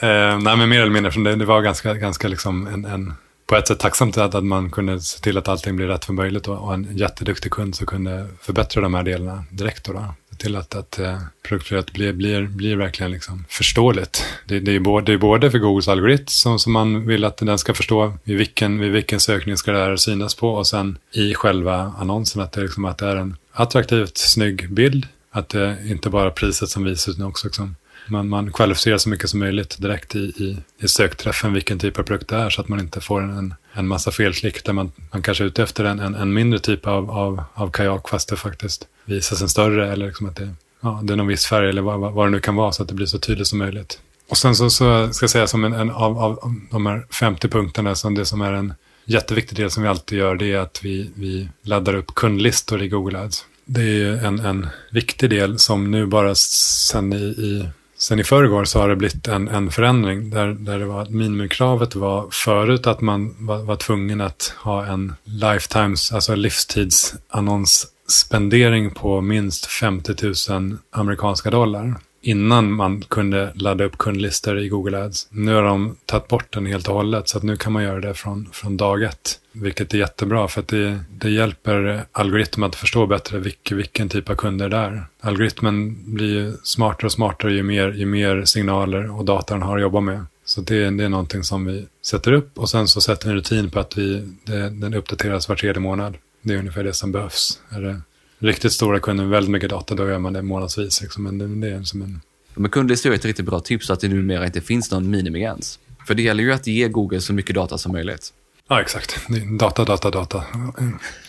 [0.00, 3.14] eh, nej, men mer eller mindre, det, det var ganska, ganska liksom en, en
[3.46, 6.12] på ett sätt tacksamt att, att man kunde se till att allting blir rätt för
[6.12, 9.84] möjligt och, och en jätteduktig kund som kunde förbättra de här delarna direkt.
[9.84, 10.14] Då, då.
[10.30, 14.24] Se till att, att uh, produktflödet blir, blir, blir verkligen liksom förståeligt.
[14.46, 17.36] Det, det, är både, det är både för Googles algoritm som, som man vill att
[17.36, 20.98] den ska förstå vid vilken, vid vilken sökning ska det här synas på och sen
[21.12, 25.06] i själva annonsen att det, liksom, att det är en attraktivt snygg bild.
[25.36, 27.76] Att det inte bara är priset som visas utan också liksom,
[28.08, 32.02] man, man kvalificerar så mycket som möjligt direkt i, i, i sökträffen vilken typ av
[32.02, 35.22] produkt det är så att man inte får en, en massa felklick där man, man
[35.22, 38.36] kanske är ute efter en, en, en mindre typ av, av, av kajak fast det
[38.36, 41.82] faktiskt visas en större eller liksom att det, ja, det är någon viss färg eller
[41.82, 44.00] vad, vad det nu kan vara så att det blir så tydligt som möjligt.
[44.28, 47.48] Och sen så, så ska jag säga som en, en av, av de här 50
[47.48, 50.80] punkterna som det som är en jätteviktig del som vi alltid gör det är att
[50.82, 53.46] vi, vi laddar upp kundlistor i Google Ads.
[53.64, 57.68] Det är en, en viktig del som nu bara sen i, i
[58.04, 61.10] Sen i förrgår så har det blivit en, en förändring där, där det var att
[61.10, 69.20] minimikravet var förut att man var, var tvungen att ha en lifetimes, alltså livstidsannonsspendering på
[69.20, 70.14] minst 50
[70.50, 75.28] 000 amerikanska dollar innan man kunde ladda upp kundlistor i Google Ads.
[75.30, 78.00] Nu har de tagit bort den helt och hållet så att nu kan man göra
[78.00, 79.40] det från, från dag ett.
[79.52, 84.30] Vilket är jättebra för att det, det hjälper algoritmen att förstå bättre vilk, vilken typ
[84.30, 85.06] av kunder det är.
[85.20, 89.82] Algoritmen blir smartare och smartare ju mer, ju mer signaler och data den har att
[89.82, 90.24] jobba med.
[90.44, 93.36] Så det, det är någonting som vi sätter upp och sen så sätter vi en
[93.36, 96.16] rutin på att vi, det, den uppdateras var tredje månad.
[96.42, 97.60] Det är ungefär det som behövs.
[97.70, 98.00] Är det
[98.44, 101.02] riktigt stora kunder med väldigt mycket data, då gör man det månadsvis.
[101.02, 101.24] Liksom.
[101.24, 102.20] Men det, är som en...
[102.54, 105.78] Men kundlistor är ett riktigt bra tips att det numera inte finns någon minimigräns.
[106.06, 108.32] För det gäller ju att ge Google så mycket data som möjligt.
[108.68, 109.18] Ja, exakt.
[109.58, 110.44] Data, data, data.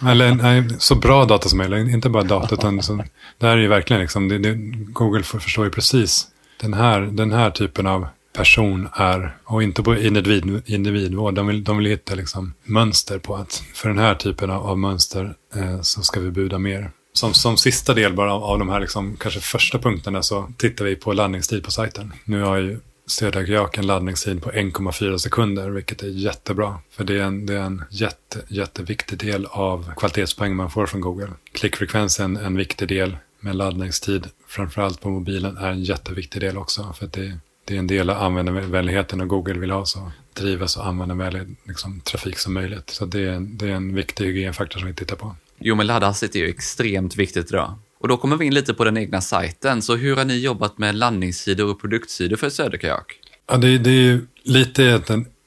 [0.10, 1.93] Eller nej, så bra data som möjligt.
[1.93, 3.04] Inte bara data, utan så,
[3.38, 4.54] det här är ju verkligen liksom, det, det,
[4.93, 6.28] Google förstår ju precis
[6.62, 11.63] den här, den här typen av person är, och inte på individ, individvård, de vill,
[11.63, 15.82] de vill hitta liksom mönster på att för den här typen av, av mönster eh,
[15.82, 16.91] så ska vi buda mer.
[17.15, 20.86] Som, som sista del bara av, av de här liksom, kanske första punkterna så tittar
[20.86, 22.13] vi på laddningstid på sajten.
[22.25, 26.80] Nu har ju Södergök en laddningstid på 1,4 sekunder, vilket är jättebra.
[26.91, 31.01] För det är en, det är en jätte, jätteviktig del av kvalitetspoäng man får från
[31.01, 31.30] Google.
[31.51, 36.93] Klickfrekvensen är en viktig del, men laddningstid, framförallt på mobilen, är en jätteviktig del också.
[36.99, 40.82] För det, det är en del av användarvänligheten och Google vill ha så driva så
[40.82, 42.89] användarvänlig liksom, trafik som möjligt.
[42.89, 45.36] Så det är, det är en viktig hygienfaktor som vi tittar på.
[45.60, 47.74] Jo, men laddhastighet är ju extremt viktigt idag.
[48.00, 49.82] Och då kommer vi in lite på den egna sajten.
[49.82, 53.20] Så hur har ni jobbat med landningssidor och produktsidor för Söderkajak?
[53.48, 55.02] Ja, det, det är ju lite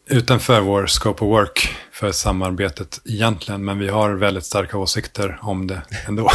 [0.06, 5.66] utanför vår scope of work för samarbetet egentligen, men vi har väldigt starka åsikter om
[5.66, 6.30] det ändå.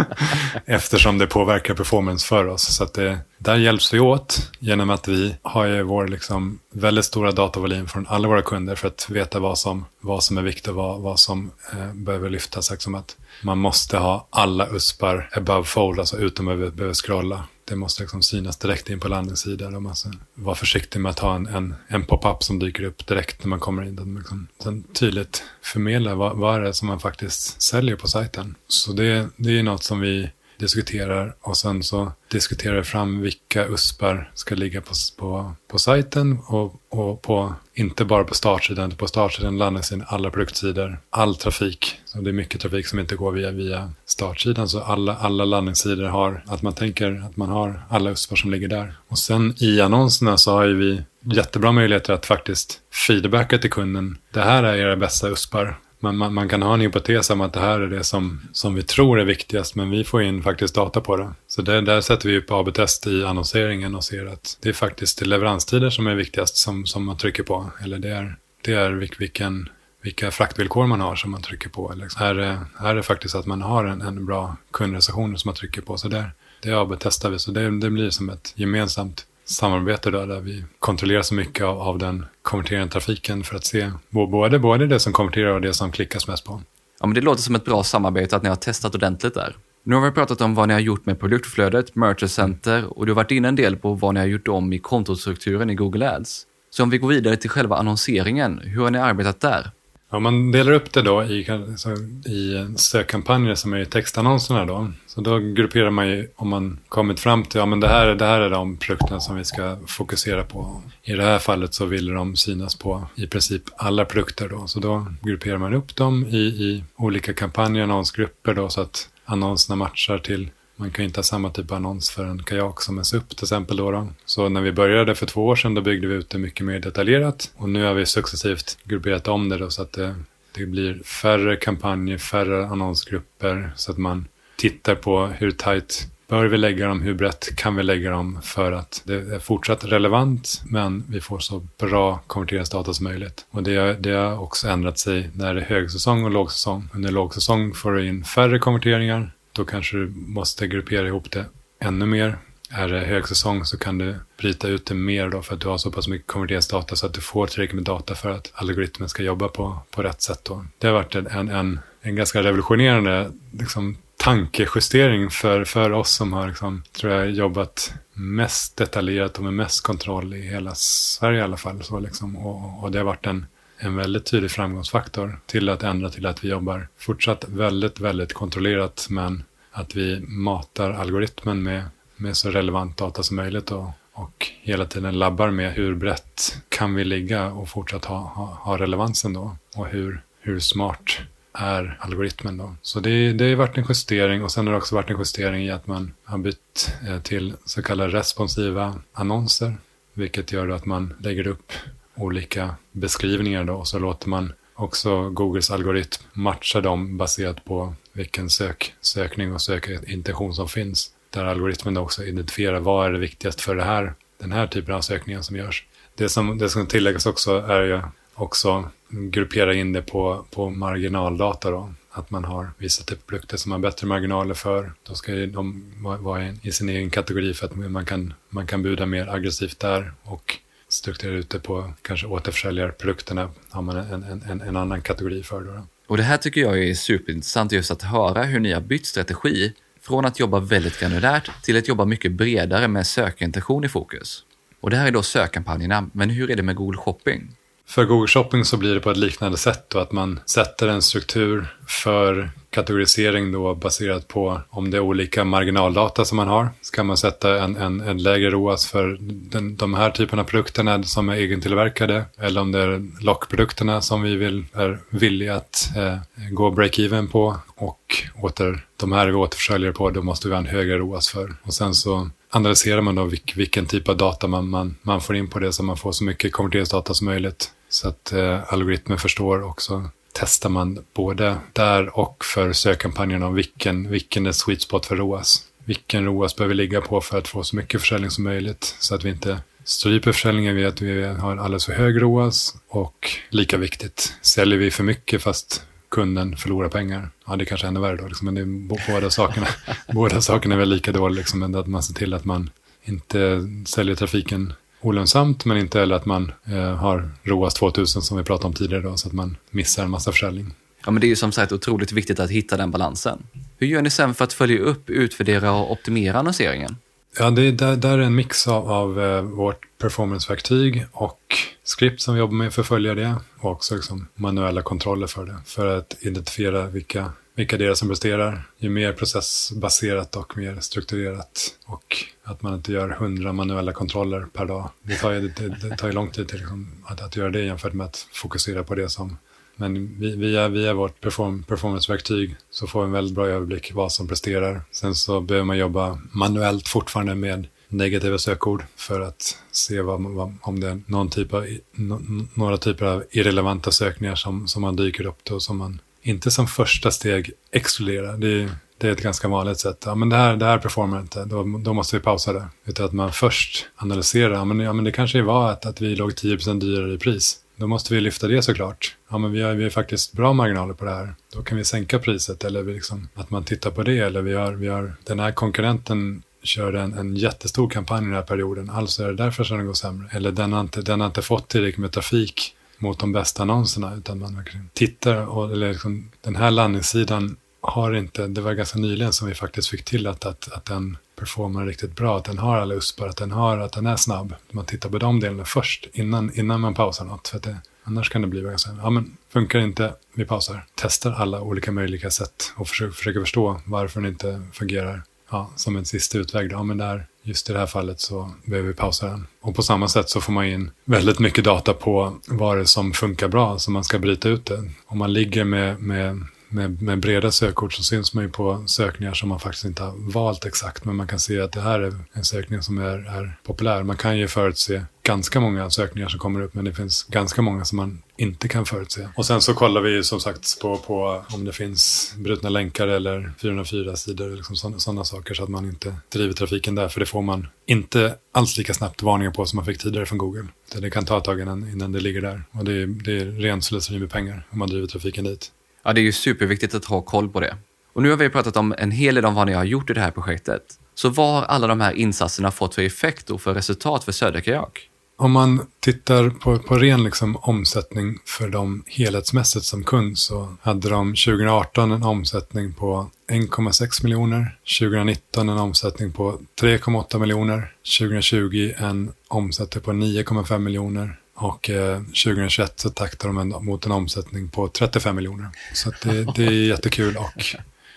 [0.64, 2.76] Eftersom det påverkar performance för oss.
[2.76, 7.32] Så det, där hjälps vi åt genom att vi har ju vår liksom väldigt stora
[7.32, 10.74] datavolym från alla våra kunder för att veta vad som, vad som är viktigt och
[10.74, 12.70] vad, vad som eh, behöver lyftas.
[12.70, 17.44] Liksom att man måste ha alla USPar above fold, alltså utom att behöver scrolla.
[17.68, 21.18] Det måste liksom synas direkt in på landningssidan och man ska vara försiktig med att
[21.18, 23.96] ha en, en, en pop-up som dyker upp direkt när man kommer in.
[23.96, 28.54] Den liksom, sen tydligt förmedla vad, vad är det som man faktiskt säljer på sajten.
[28.68, 33.66] Så det, det är något som vi diskuterar och sen så diskuterar vi fram vilka
[33.66, 39.06] USPar ska ligga på, på, på sajten och, och på, inte bara på startsidan, på
[39.06, 42.00] startsidan, landningssidan, alla produktsidor, all trafik.
[42.04, 46.04] Så det är mycket trafik som inte går via, via startsidan, så alla, alla landningssidor
[46.04, 48.94] har, att man tänker att man har alla USPar som ligger där.
[49.08, 54.18] Och sen i annonserna så har ju vi jättebra möjligheter att faktiskt feedbacka till kunden.
[54.32, 57.52] Det här är era bästa USPar man, man, man, kan ha en hypotes om att
[57.52, 60.74] det här är det som, som vi tror är viktigast, men vi får in faktiskt
[60.74, 61.32] data på det.
[61.46, 65.26] Så det, där sätter vi upp AB-test i annonseringen och ser att det är faktiskt
[65.26, 67.70] leveranstider som är viktigast som, som man trycker på.
[67.82, 69.68] Eller det är, det är vilken,
[70.02, 71.92] vilka fraktvillkor man har som man trycker på.
[71.92, 75.54] Eller här, är, här är faktiskt att man har en, en bra kundrelation som man
[75.54, 75.96] trycker på.
[75.96, 76.30] Så där,
[76.62, 81.22] det AB-testar vi, så det, det blir som ett gemensamt samarbete då, där vi kontrollerar
[81.22, 85.50] så mycket av, av den konverterande trafiken för att se både, både det som konverterar
[85.54, 86.62] och det som klickas mest på.
[87.00, 89.56] Ja, men det låter som ett bra samarbete att ni har testat ordentligt där.
[89.84, 93.12] Nu har vi pratat om vad ni har gjort med produktflödet, Merchant Center och du
[93.12, 96.10] har varit inne en del på vad ni har gjort om i kontostrukturen i Google
[96.10, 96.46] Ads.
[96.70, 99.70] Så om vi går vidare till själva annonseringen, hur har ni arbetat där?
[100.10, 101.90] Om man delar upp det då i, så,
[102.30, 104.92] i sökkampanjer som är textannonserna då.
[105.06, 108.24] Så då grupperar man ju om man kommit fram till, ja men det här, det
[108.24, 110.82] här är de produkterna som vi ska fokusera på.
[111.02, 114.66] I det här fallet så vill de synas på i princip alla produkter då.
[114.66, 119.76] Så då grupperar man upp dem i, i olika kampanjer, annonsgrupper då så att annonserna
[119.76, 122.98] matchar till man kan ju inte ha samma typ av annons för en kajak som
[122.98, 123.76] en SUP till exempel.
[123.76, 126.38] Då, då Så när vi började för två år sedan då byggde vi ut det
[126.38, 127.52] mycket mer detaljerat.
[127.56, 130.14] Och nu har vi successivt grupperat om det då, så att det,
[130.52, 133.72] det blir färre kampanjer, färre annonsgrupper.
[133.76, 137.82] Så att man tittar på hur tajt bör vi lägga dem, hur brett kan vi
[137.82, 143.04] lägga dem för att det är fortsatt relevant men vi får så bra konverteringsdata som
[143.04, 143.46] möjligt.
[143.50, 146.88] Och det, det har också ändrat sig när det är högsäsong och lågsäsong.
[146.94, 151.44] Under lågsäsong får du in färre konverteringar då kanske du måste gruppera ihop det
[151.80, 152.38] ännu mer.
[152.70, 155.78] Är det högsäsong så kan du bryta ut det mer då för att du har
[155.78, 159.22] så pass mycket konverteringsdata så att du får tillräckligt med data för att algoritmen ska
[159.22, 160.40] jobba på, på rätt sätt.
[160.44, 160.64] Då.
[160.78, 166.48] Det har varit en, en, en ganska revolutionerande liksom, tankejustering för, för oss som har
[166.48, 171.56] liksom, tror jag, jobbat mest detaljerat och med mest kontroll i hela Sverige i alla
[171.56, 171.82] fall.
[171.82, 173.46] Så liksom, och, och det har varit en
[173.78, 179.06] en väldigt tydlig framgångsfaktor till att ändra till att vi jobbar fortsatt väldigt, väldigt kontrollerat
[179.10, 181.82] men att vi matar algoritmen med,
[182.16, 186.94] med så relevant data som möjligt och, och hela tiden labbar med hur brett kan
[186.94, 191.18] vi ligga och fortsatt ha, ha, ha relevansen då och hur, hur smart
[191.52, 192.74] är algoritmen då.
[192.82, 195.66] Så det, det har varit en justering och sen har det också varit en justering
[195.66, 199.76] i att man har bytt eh, till så kallade responsiva annonser.
[200.14, 201.72] Vilket gör att man lägger upp
[202.18, 203.74] olika beskrivningar då.
[203.74, 209.62] Och så låter man också Googles algoritm matcha dem baserat på vilken sök, sökning och
[209.62, 211.10] sökintention som finns.
[211.30, 214.94] Där algoritmen då också identifierar vad är det viktigast för det här, den här typen
[214.94, 215.84] av sökningar som görs.
[216.14, 218.00] Det som, det som tilläggas också är ju
[218.34, 221.92] också gruppera in det på, på marginaldata då.
[222.10, 224.92] Att man har vissa typer av produkter som har bättre marginaler för.
[225.02, 229.06] Då ska de vara i sin egen kategori för att man kan, man kan buda
[229.06, 230.12] mer aggressivt där.
[230.22, 230.58] Och
[230.98, 235.60] strukturera ut det på kanske återförsäljarprodukterna har man en, en, en annan kategori för.
[235.60, 235.86] Då.
[236.06, 239.72] Och det här tycker jag är superintressant just att höra hur ni har bytt strategi
[240.00, 244.44] från att jobba väldigt granulärt till att jobba mycket bredare med sökintention i fokus.
[244.80, 247.56] Och det här är då sökkampanjerna, men hur är det med Google Shopping?
[247.88, 251.02] För Google Shopping så blir det på ett liknande sätt då, att man sätter en
[251.02, 256.68] struktur för kategorisering då baserat på om det är olika marginaldata som man har.
[256.80, 261.02] Ska man sätta en, en, en lägre ROAS för den, de här typerna av produkterna
[261.02, 266.18] som är egentillverkade eller om det är lockprodukterna som vi vill, är villiga att eh,
[266.50, 270.60] gå break-even på och åter, de här är vi återförsäljare på, då måste vi ha
[270.60, 271.54] en högre ROAS för.
[271.62, 275.48] Och sen så analyserar man då vilken typ av data man, man, man får in
[275.48, 277.72] på det så man får så mycket konverteringsdata som möjligt.
[277.88, 284.10] Så att eh, algoritmen förstår också testar man både där och för sökkampanjerna om vilken,
[284.10, 285.64] vilken är sweet spot för ROAS.
[285.84, 289.14] Vilken ROAS behöver vi ligga på för att få så mycket försäljning som möjligt så
[289.14, 293.76] att vi inte stryper försäljningen via att vi har alldeles för hög ROAS och lika
[293.76, 297.30] viktigt, säljer vi för mycket fast kunden förlorar pengar.
[297.46, 299.66] Ja, det är kanske ännu värre då, liksom, men det är båda sakerna.
[300.12, 302.70] båda sakerna är väl lika dåliga, liksom, men att man ser till att man
[303.04, 308.44] inte säljer trafiken olönsamt, men inte heller att man eh, har ROAS 2000 som vi
[308.44, 310.74] pratade om tidigare, då, så att man missar en massa försäljning.
[311.04, 313.42] Ja, men det är ju som sagt otroligt viktigt att hitta den balansen.
[313.78, 316.96] Hur gör ni sen för att följa upp, utvärdera och optimera annonseringen?
[317.38, 321.40] Ja, det är, där, där är en mix av, av uh, vårt performanceverktyg och
[321.84, 325.46] skript som vi jobbar med för att följa det och också liksom manuella kontroller för
[325.46, 325.56] det.
[325.64, 328.62] För att identifiera vilka, vilka det är som presterar.
[328.78, 334.66] Ju mer processbaserat och mer strukturerat och att man inte gör hundra manuella kontroller per
[334.66, 334.90] dag.
[335.02, 337.60] Det tar ju, det, det tar ju lång tid till liksom att, att göra det
[337.60, 339.38] jämfört med att fokusera på det som
[339.76, 344.28] men via, via vårt perform, performanceverktyg så får vi en väldigt bra överblick vad som
[344.28, 344.82] presterar.
[344.90, 350.54] Sen så behöver man jobba manuellt fortfarande med negativa sökord för att se vad, vad,
[350.60, 354.96] om det är någon typ av, no, några typer av irrelevanta sökningar som, som man
[354.96, 358.32] dyker upp då som man inte som första steg exkludera.
[358.36, 358.68] Det,
[358.98, 360.02] det är ett ganska vanligt sätt.
[360.06, 362.68] Ja, men det här, det här performar inte, då, då måste vi pausa det.
[362.84, 366.16] Utan att man först analyserar, ja, men, ja, men det kanske var att, att vi
[366.16, 367.56] låg 10% dyrare i pris.
[367.76, 369.16] Då måste vi lyfta det såklart.
[369.30, 371.34] Ja, men vi har, vi har faktiskt bra marginaler på det här.
[371.54, 374.18] Då kan vi sänka priset eller vi liksom, att man tittar på det.
[374.18, 378.34] Eller vi har, vi har, den här konkurrenten körde en, en jättestor kampanj i den
[378.34, 378.90] här perioden.
[378.90, 380.28] Alltså är det därför som den går sämre.
[380.32, 384.14] Eller den har inte, den har inte fått tillräckligt med trafik mot de bästa annonserna.
[384.14, 388.98] Utan man verkligen tittar och eller liksom, den här landningssidan har inte, det var ganska
[388.98, 392.58] nyligen som vi faktiskt fick till att, att, att den performar riktigt bra, att den
[392.58, 394.54] har alla uspar, att den, har, att den är snabb.
[394.70, 397.48] Man tittar på de delarna först innan, innan man pausar något.
[397.48, 400.86] För att det, annars kan det bli ganska, ja men funkar inte, vi pausar.
[400.94, 405.22] Testar alla olika möjliga sätt och försöker, försöker förstå varför den inte fungerar.
[405.50, 408.88] Ja, som en sista utväg, ja men där, just i det här fallet så behöver
[408.88, 409.46] vi pausa den.
[409.60, 412.84] Och på samma sätt så får man in väldigt mycket data på vad det är
[412.84, 414.90] som funkar bra, så man ska bryta ut det.
[415.06, 419.34] Om man ligger med, med med, med breda sökord så syns man ju på sökningar
[419.34, 421.04] som man faktiskt inte har valt exakt.
[421.04, 424.02] Men man kan se att det här är en sökning som är, är populär.
[424.02, 427.84] Man kan ju förutse ganska många sökningar som kommer upp men det finns ganska många
[427.84, 429.28] som man inte kan förutse.
[429.36, 433.52] Och sen så kollar vi som sagt på, på om det finns brutna länkar eller
[433.62, 437.08] 404 sidor, liksom sådana saker så att man inte driver trafiken där.
[437.08, 440.38] För det får man inte alls lika snabbt varningar på som man fick tidigare från
[440.38, 440.66] Google.
[440.98, 442.62] Det kan ta ett tag innan, innan det ligger där.
[442.72, 445.70] Och det är, det är ren slöseri med pengar om man driver trafiken dit.
[446.08, 447.76] Ja, det är ju superviktigt att ha koll på det.
[448.12, 450.12] Och nu har vi pratat om en hel del om vad ni har gjort i
[450.12, 450.82] det här projektet.
[451.14, 455.10] Så vad har alla de här insatserna fått för effekt och för resultat för Söderkajak?
[455.36, 461.08] Om man tittar på, på ren liksom omsättning för dem helhetsmässigt som kund så hade
[461.08, 469.32] de 2018 en omsättning på 1,6 miljoner, 2019 en omsättning på 3,8 miljoner, 2020 en
[469.48, 474.88] omsättning på 9,5 miljoner och eh, 2021 så taktar de en, mot en omsättning på
[474.88, 475.68] 35 miljoner.
[475.94, 477.64] Så det, det, är jättekul och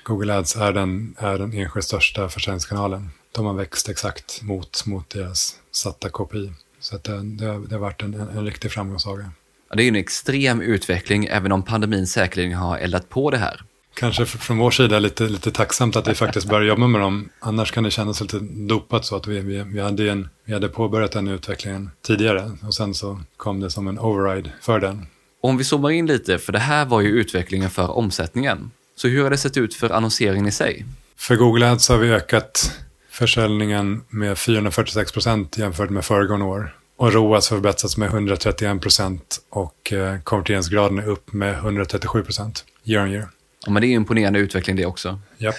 [0.04, 3.10] Google Ads är den, är den enskilt största försäljningskanalen.
[3.32, 6.52] De har växt exakt mot, mot deras satta KPI.
[6.80, 9.32] Så det, det, det har varit en, en, en riktig framgångssaga.
[9.70, 13.62] Ja, det är en extrem utveckling, även om pandemin säkerligen har eldat på det här
[13.94, 17.30] kanske från vår sida lite, lite tacksamt att vi faktiskt börjar jobba med dem.
[17.40, 20.68] Annars kan det kännas lite dopat så att vi, vi, vi, hade, en, vi hade
[20.68, 25.06] påbörjat den utvecklingen tidigare och sen så kom det som en override för den.
[25.42, 28.72] Om vi zoomar in lite, för det här var ju utvecklingen för omsättningen.
[28.96, 30.86] Så hur har det sett ut för annonseringen i sig?
[31.18, 32.80] För Google Ads har vi ökat
[33.10, 36.76] försäljningen med 446 procent jämfört med föregående år.
[36.98, 42.66] Och ROAS har förbättrats med 131 procent och eh, konverteringsgraden är upp med 137 procent
[42.86, 43.28] year on year.
[43.68, 45.20] Men det är en imponerande utveckling det också.
[45.38, 45.56] Japp.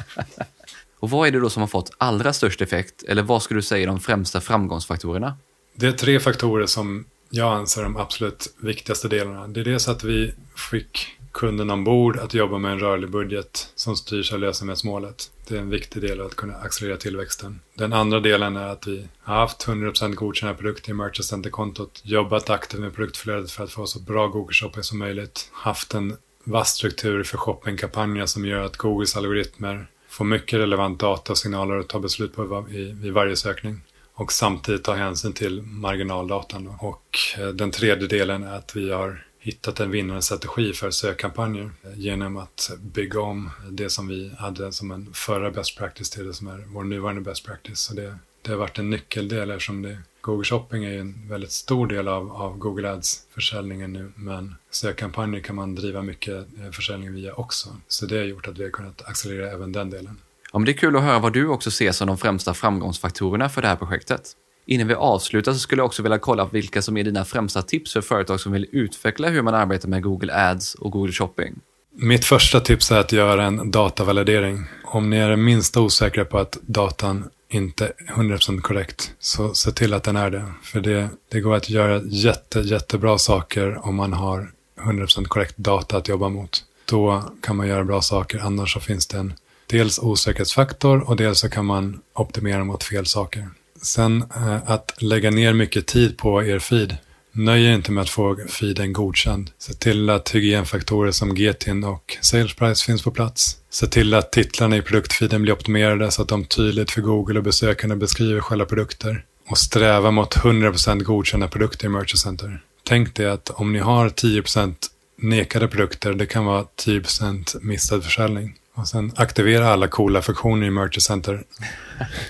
[1.00, 3.02] och vad är det då som har fått allra störst effekt?
[3.02, 5.36] Eller vad skulle du säga är de främsta framgångsfaktorerna?
[5.74, 9.48] Det är tre faktorer som jag anser de absolut viktigaste delarna.
[9.48, 10.34] Det är dels att vi
[10.70, 15.30] fick kunden ombord att jobba med en rörlig budget som styrs av lönsamhetsmålet.
[15.48, 17.60] Det är en viktig del av att kunna accelerera tillväxten.
[17.74, 22.50] Den andra delen är att vi har haft 100% godkända produkter i Merchant Center-kontot, jobbat
[22.50, 26.16] aktivt med produktflödet för att få så bra Google Shopping som möjligt, haft en
[26.46, 31.76] vass struktur för shoppingkampanjer som gör att Googles algoritmer får mycket relevant data och signaler
[31.76, 33.80] att ta beslut på vid varje sökning.
[34.14, 36.74] Och samtidigt ta hänsyn till marginaldatan.
[36.80, 41.70] Och eh, den tredje delen är att vi har hittat en vinnande strategi för sökkampanjer
[41.84, 46.26] eh, genom att bygga om det som vi hade som en förra best practice till
[46.26, 47.78] det som är vår nuvarande best practice.
[47.78, 51.86] Så det, det har varit en nyckeldel eftersom det Google Shopping är en väldigt stor
[51.86, 57.34] del av, av Google Ads-försäljningen nu, men sökkampanjer kan man driva mycket eh, försäljning via
[57.34, 57.68] också.
[57.88, 60.18] Så det har gjort att vi har kunnat accelerera även den delen.
[60.52, 63.62] Ja, det är kul att höra vad du också ser som de främsta framgångsfaktorerna för
[63.62, 64.32] det här projektet.
[64.66, 67.92] Innan vi avslutar så skulle jag också vilja kolla vilka som är dina främsta tips
[67.92, 71.54] för företag som vill utveckla hur man arbetar med Google Ads och Google Shopping.
[71.98, 74.64] Mitt första tips är att göra en datavalidering.
[74.84, 79.94] Om ni är det minsta osäkra på att datan inte 100% korrekt, så se till
[79.94, 80.44] att den är det.
[80.62, 84.50] För det, det går att göra jätte, jättebra saker om man har
[84.80, 86.64] 100% korrekt data att jobba mot.
[86.84, 89.34] Då kan man göra bra saker, annars så finns det en
[89.66, 93.48] dels osäkerhetsfaktor och dels så kan man optimera mot fel saker.
[93.82, 96.96] Sen eh, att lägga ner mycket tid på er feed.
[97.38, 99.50] Nöj er inte med att få feeden godkänd.
[99.58, 103.56] Se till att hygienfaktorer som GTIN och Salesprice finns på plats.
[103.70, 107.44] Se till att titlarna i produktfeeden blir optimerade så att de tydligt för Google och
[107.44, 109.24] besökarna beskriver själva produkter.
[109.48, 112.62] Och sträva mot 100% godkända produkter i Merchant Center.
[112.84, 114.74] Tänk dig att om ni har 10%
[115.18, 118.54] nekade produkter, det kan vara 10% missad försäljning.
[118.74, 121.44] Och sen aktivera alla coola funktioner i Merchant Center.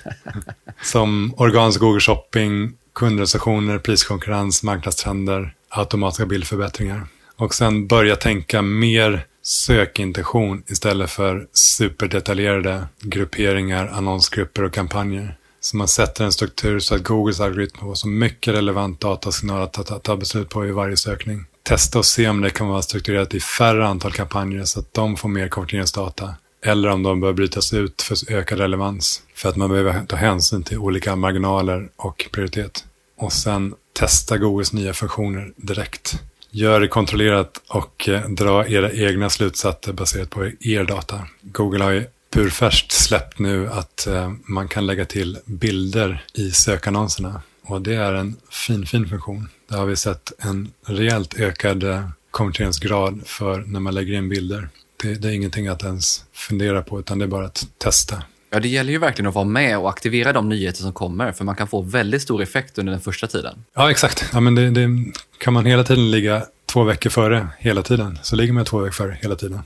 [0.82, 7.06] Som organisk Google Shopping, kundrecensioner, priskonkurrens, marknadstrender, automatiska bildförbättringar.
[7.36, 15.36] Och sen börja tänka mer sökintention istället för superdetaljerade grupperingar, annonsgrupper och kampanjer.
[15.60, 19.72] Så man sätter en struktur så att Googles algoritm får så mycket relevant datasignal att
[19.72, 21.44] ta, ta, ta beslut på i varje sökning.
[21.62, 25.16] Testa och se om det kan vara strukturerat i färre antal kampanjer så att de
[25.16, 26.34] får mer konverteringsdata.
[26.62, 29.22] Eller om de bör brytas ut för ökad relevans.
[29.34, 32.84] För att man behöver ta hänsyn till olika marginaler och prioritet.
[33.16, 36.20] Och sen testa Googles nya funktioner direkt.
[36.50, 41.26] Gör det kontrollerat och eh, dra era egna slutsatser baserat på er data.
[41.42, 47.42] Google har ju purfärskt släppt nu att eh, man kan lägga till bilder i sökannonserna.
[47.62, 49.48] Och det är en fin, fin funktion.
[49.68, 54.68] Där har vi sett en rejält ökad eh, konverteringsgrad för när man lägger in bilder.
[55.02, 58.22] Det, det, är ingenting att ens fundera på, utan det är bara att testa.
[58.50, 61.44] Ja, det gäller ju verkligen att vara med och aktivera de nyheter som kommer, för
[61.44, 63.64] man kan få väldigt stor effekt under den första tiden.
[63.74, 64.30] Ja, exakt.
[64.32, 68.36] Ja, men det, det kan man hela tiden ligga två veckor före hela tiden, så
[68.36, 69.60] ligger man två veckor före hela tiden.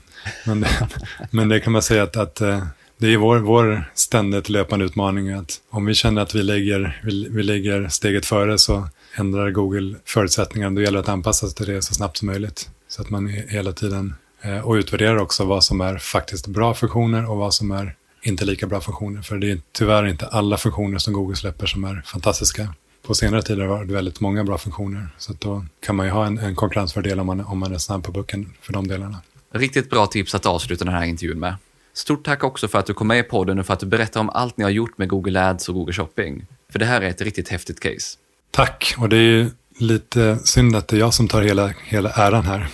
[0.45, 0.87] Men det,
[1.31, 2.63] men det kan man säga att, att eh,
[3.01, 7.29] det är vår, vår ständigt löpande utmaning att om vi känner att vi ligger, vi,
[7.29, 10.75] vi ligger steget före så ändrar Google förutsättningarna.
[10.75, 12.69] Då gäller det att anpassa sig till det så snabbt som möjligt.
[12.87, 14.15] Så att man hela tiden
[14.63, 18.67] och utvärderar också vad som är faktiskt bra funktioner och vad som är inte lika
[18.67, 19.21] bra funktioner.
[19.21, 22.73] För det är tyvärr inte alla funktioner som Google släpper som är fantastiska.
[23.07, 25.09] På senare tid har det varit väldigt många bra funktioner.
[25.17, 28.03] Så då kan man ju ha en, en konkurrensfördel om man, om man är snabb
[28.03, 29.21] på bucken för de delarna.
[29.53, 31.55] Riktigt bra tips att avsluta den här intervjun med.
[31.93, 34.19] Stort tack också för att du kom med i podden och för att du berättar
[34.19, 36.45] om allt ni har gjort med Google Ads och Google Shopping.
[36.71, 38.17] För det här är ett riktigt häftigt case.
[38.51, 42.09] Tack, och det är ju lite synd att det är jag som tar hela, hela
[42.09, 42.67] äran här.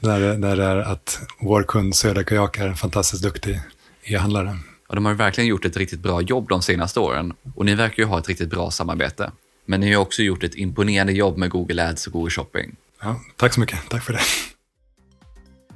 [0.00, 3.60] Där, där det är att vår kund Södra Kajak är en fantastiskt duktig
[4.04, 4.58] e-handlare.
[4.88, 8.02] Och de har verkligen gjort ett riktigt bra jobb de senaste åren och ni verkar
[8.02, 9.30] ju ha ett riktigt bra samarbete.
[9.66, 12.76] Men ni har också gjort ett imponerande jobb med Google Ads och Google Shopping.
[13.02, 14.20] Ja, tack så mycket, tack för det.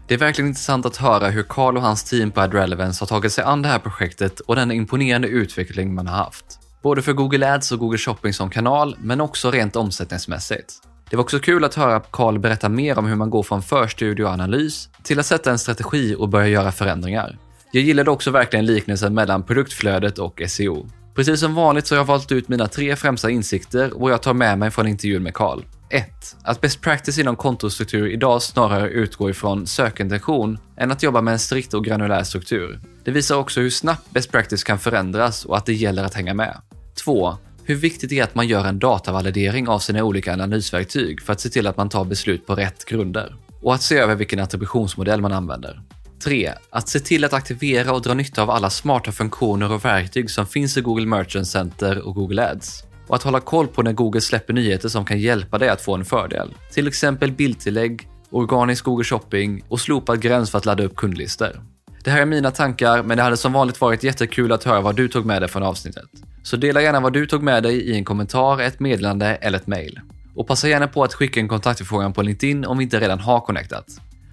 [0.08, 3.32] Det är verkligen intressant att höra hur Carl och hans team på AdRelevance har tagit
[3.32, 6.44] sig an det här projektet och den imponerande utveckling man har haft.
[6.82, 10.74] Både för Google Ads och Google Shopping som kanal, men också rent omsättningsmässigt.
[11.14, 14.24] Det var också kul att höra Carl berätta mer om hur man går från förstudie
[14.24, 17.38] och analys till att sätta en strategi och börja göra förändringar.
[17.72, 20.86] Jag gillade också verkligen liknelsen mellan produktflödet och SEO.
[21.14, 24.34] Precis som vanligt så har jag valt ut mina tre främsta insikter och jag tar
[24.34, 25.62] med mig från intervjun med Carl.
[25.90, 26.36] 1.
[26.42, 31.38] Att best practice inom kontostruktur idag snarare utgår ifrån sökintention än att jobba med en
[31.38, 32.80] strikt och granulär struktur.
[33.04, 36.34] Det visar också hur snabbt best practice kan förändras och att det gäller att hänga
[36.34, 36.56] med.
[37.04, 37.36] 2.
[37.66, 41.40] Hur viktigt det är att man gör en datavalidering av sina olika analysverktyg för att
[41.40, 43.36] se till att man tar beslut på rätt grunder.
[43.62, 45.82] Och att se över vilken attributionsmodell man använder.
[46.24, 46.52] 3.
[46.70, 50.46] Att se till att aktivera och dra nytta av alla smarta funktioner och verktyg som
[50.46, 52.84] finns i Google Merchant Center och Google Ads.
[53.06, 55.94] Och att hålla koll på när Google släpper nyheter som kan hjälpa dig att få
[55.94, 56.54] en fördel.
[56.72, 61.73] Till exempel bildtillägg, organisk Google Shopping och slopad gräns för att ladda upp kundlistor.
[62.04, 64.96] Det här är mina tankar, men det hade som vanligt varit jättekul att höra vad
[64.96, 66.04] du tog med dig från avsnittet.
[66.42, 69.66] Så dela gärna vad du tog med dig i en kommentar, ett meddelande eller ett
[69.66, 70.00] mail.
[70.34, 73.40] Och passa gärna på att skicka en kontaktförfrågan på LinkedIn om vi inte redan har
[73.40, 73.86] connectat.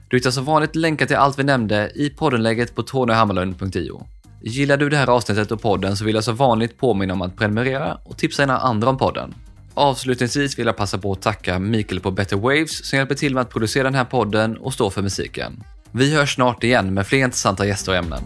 [0.07, 4.07] Du hittar som vanligt länkar till allt vi nämnde i poddenlägget på tonyhammarlund.io.
[4.41, 7.37] Gillar du det här avsnittet och podden så vill jag som vanligt påminna om att
[7.37, 9.33] prenumerera och tipsa gärna andra om podden.
[9.73, 13.41] Avslutningsvis vill jag passa på att tacka Mikael på Better Waves som hjälper till med
[13.41, 15.63] att producera den här podden och stå för musiken.
[15.93, 18.21] Vi hörs snart igen med fler intressanta gäster och ämnen.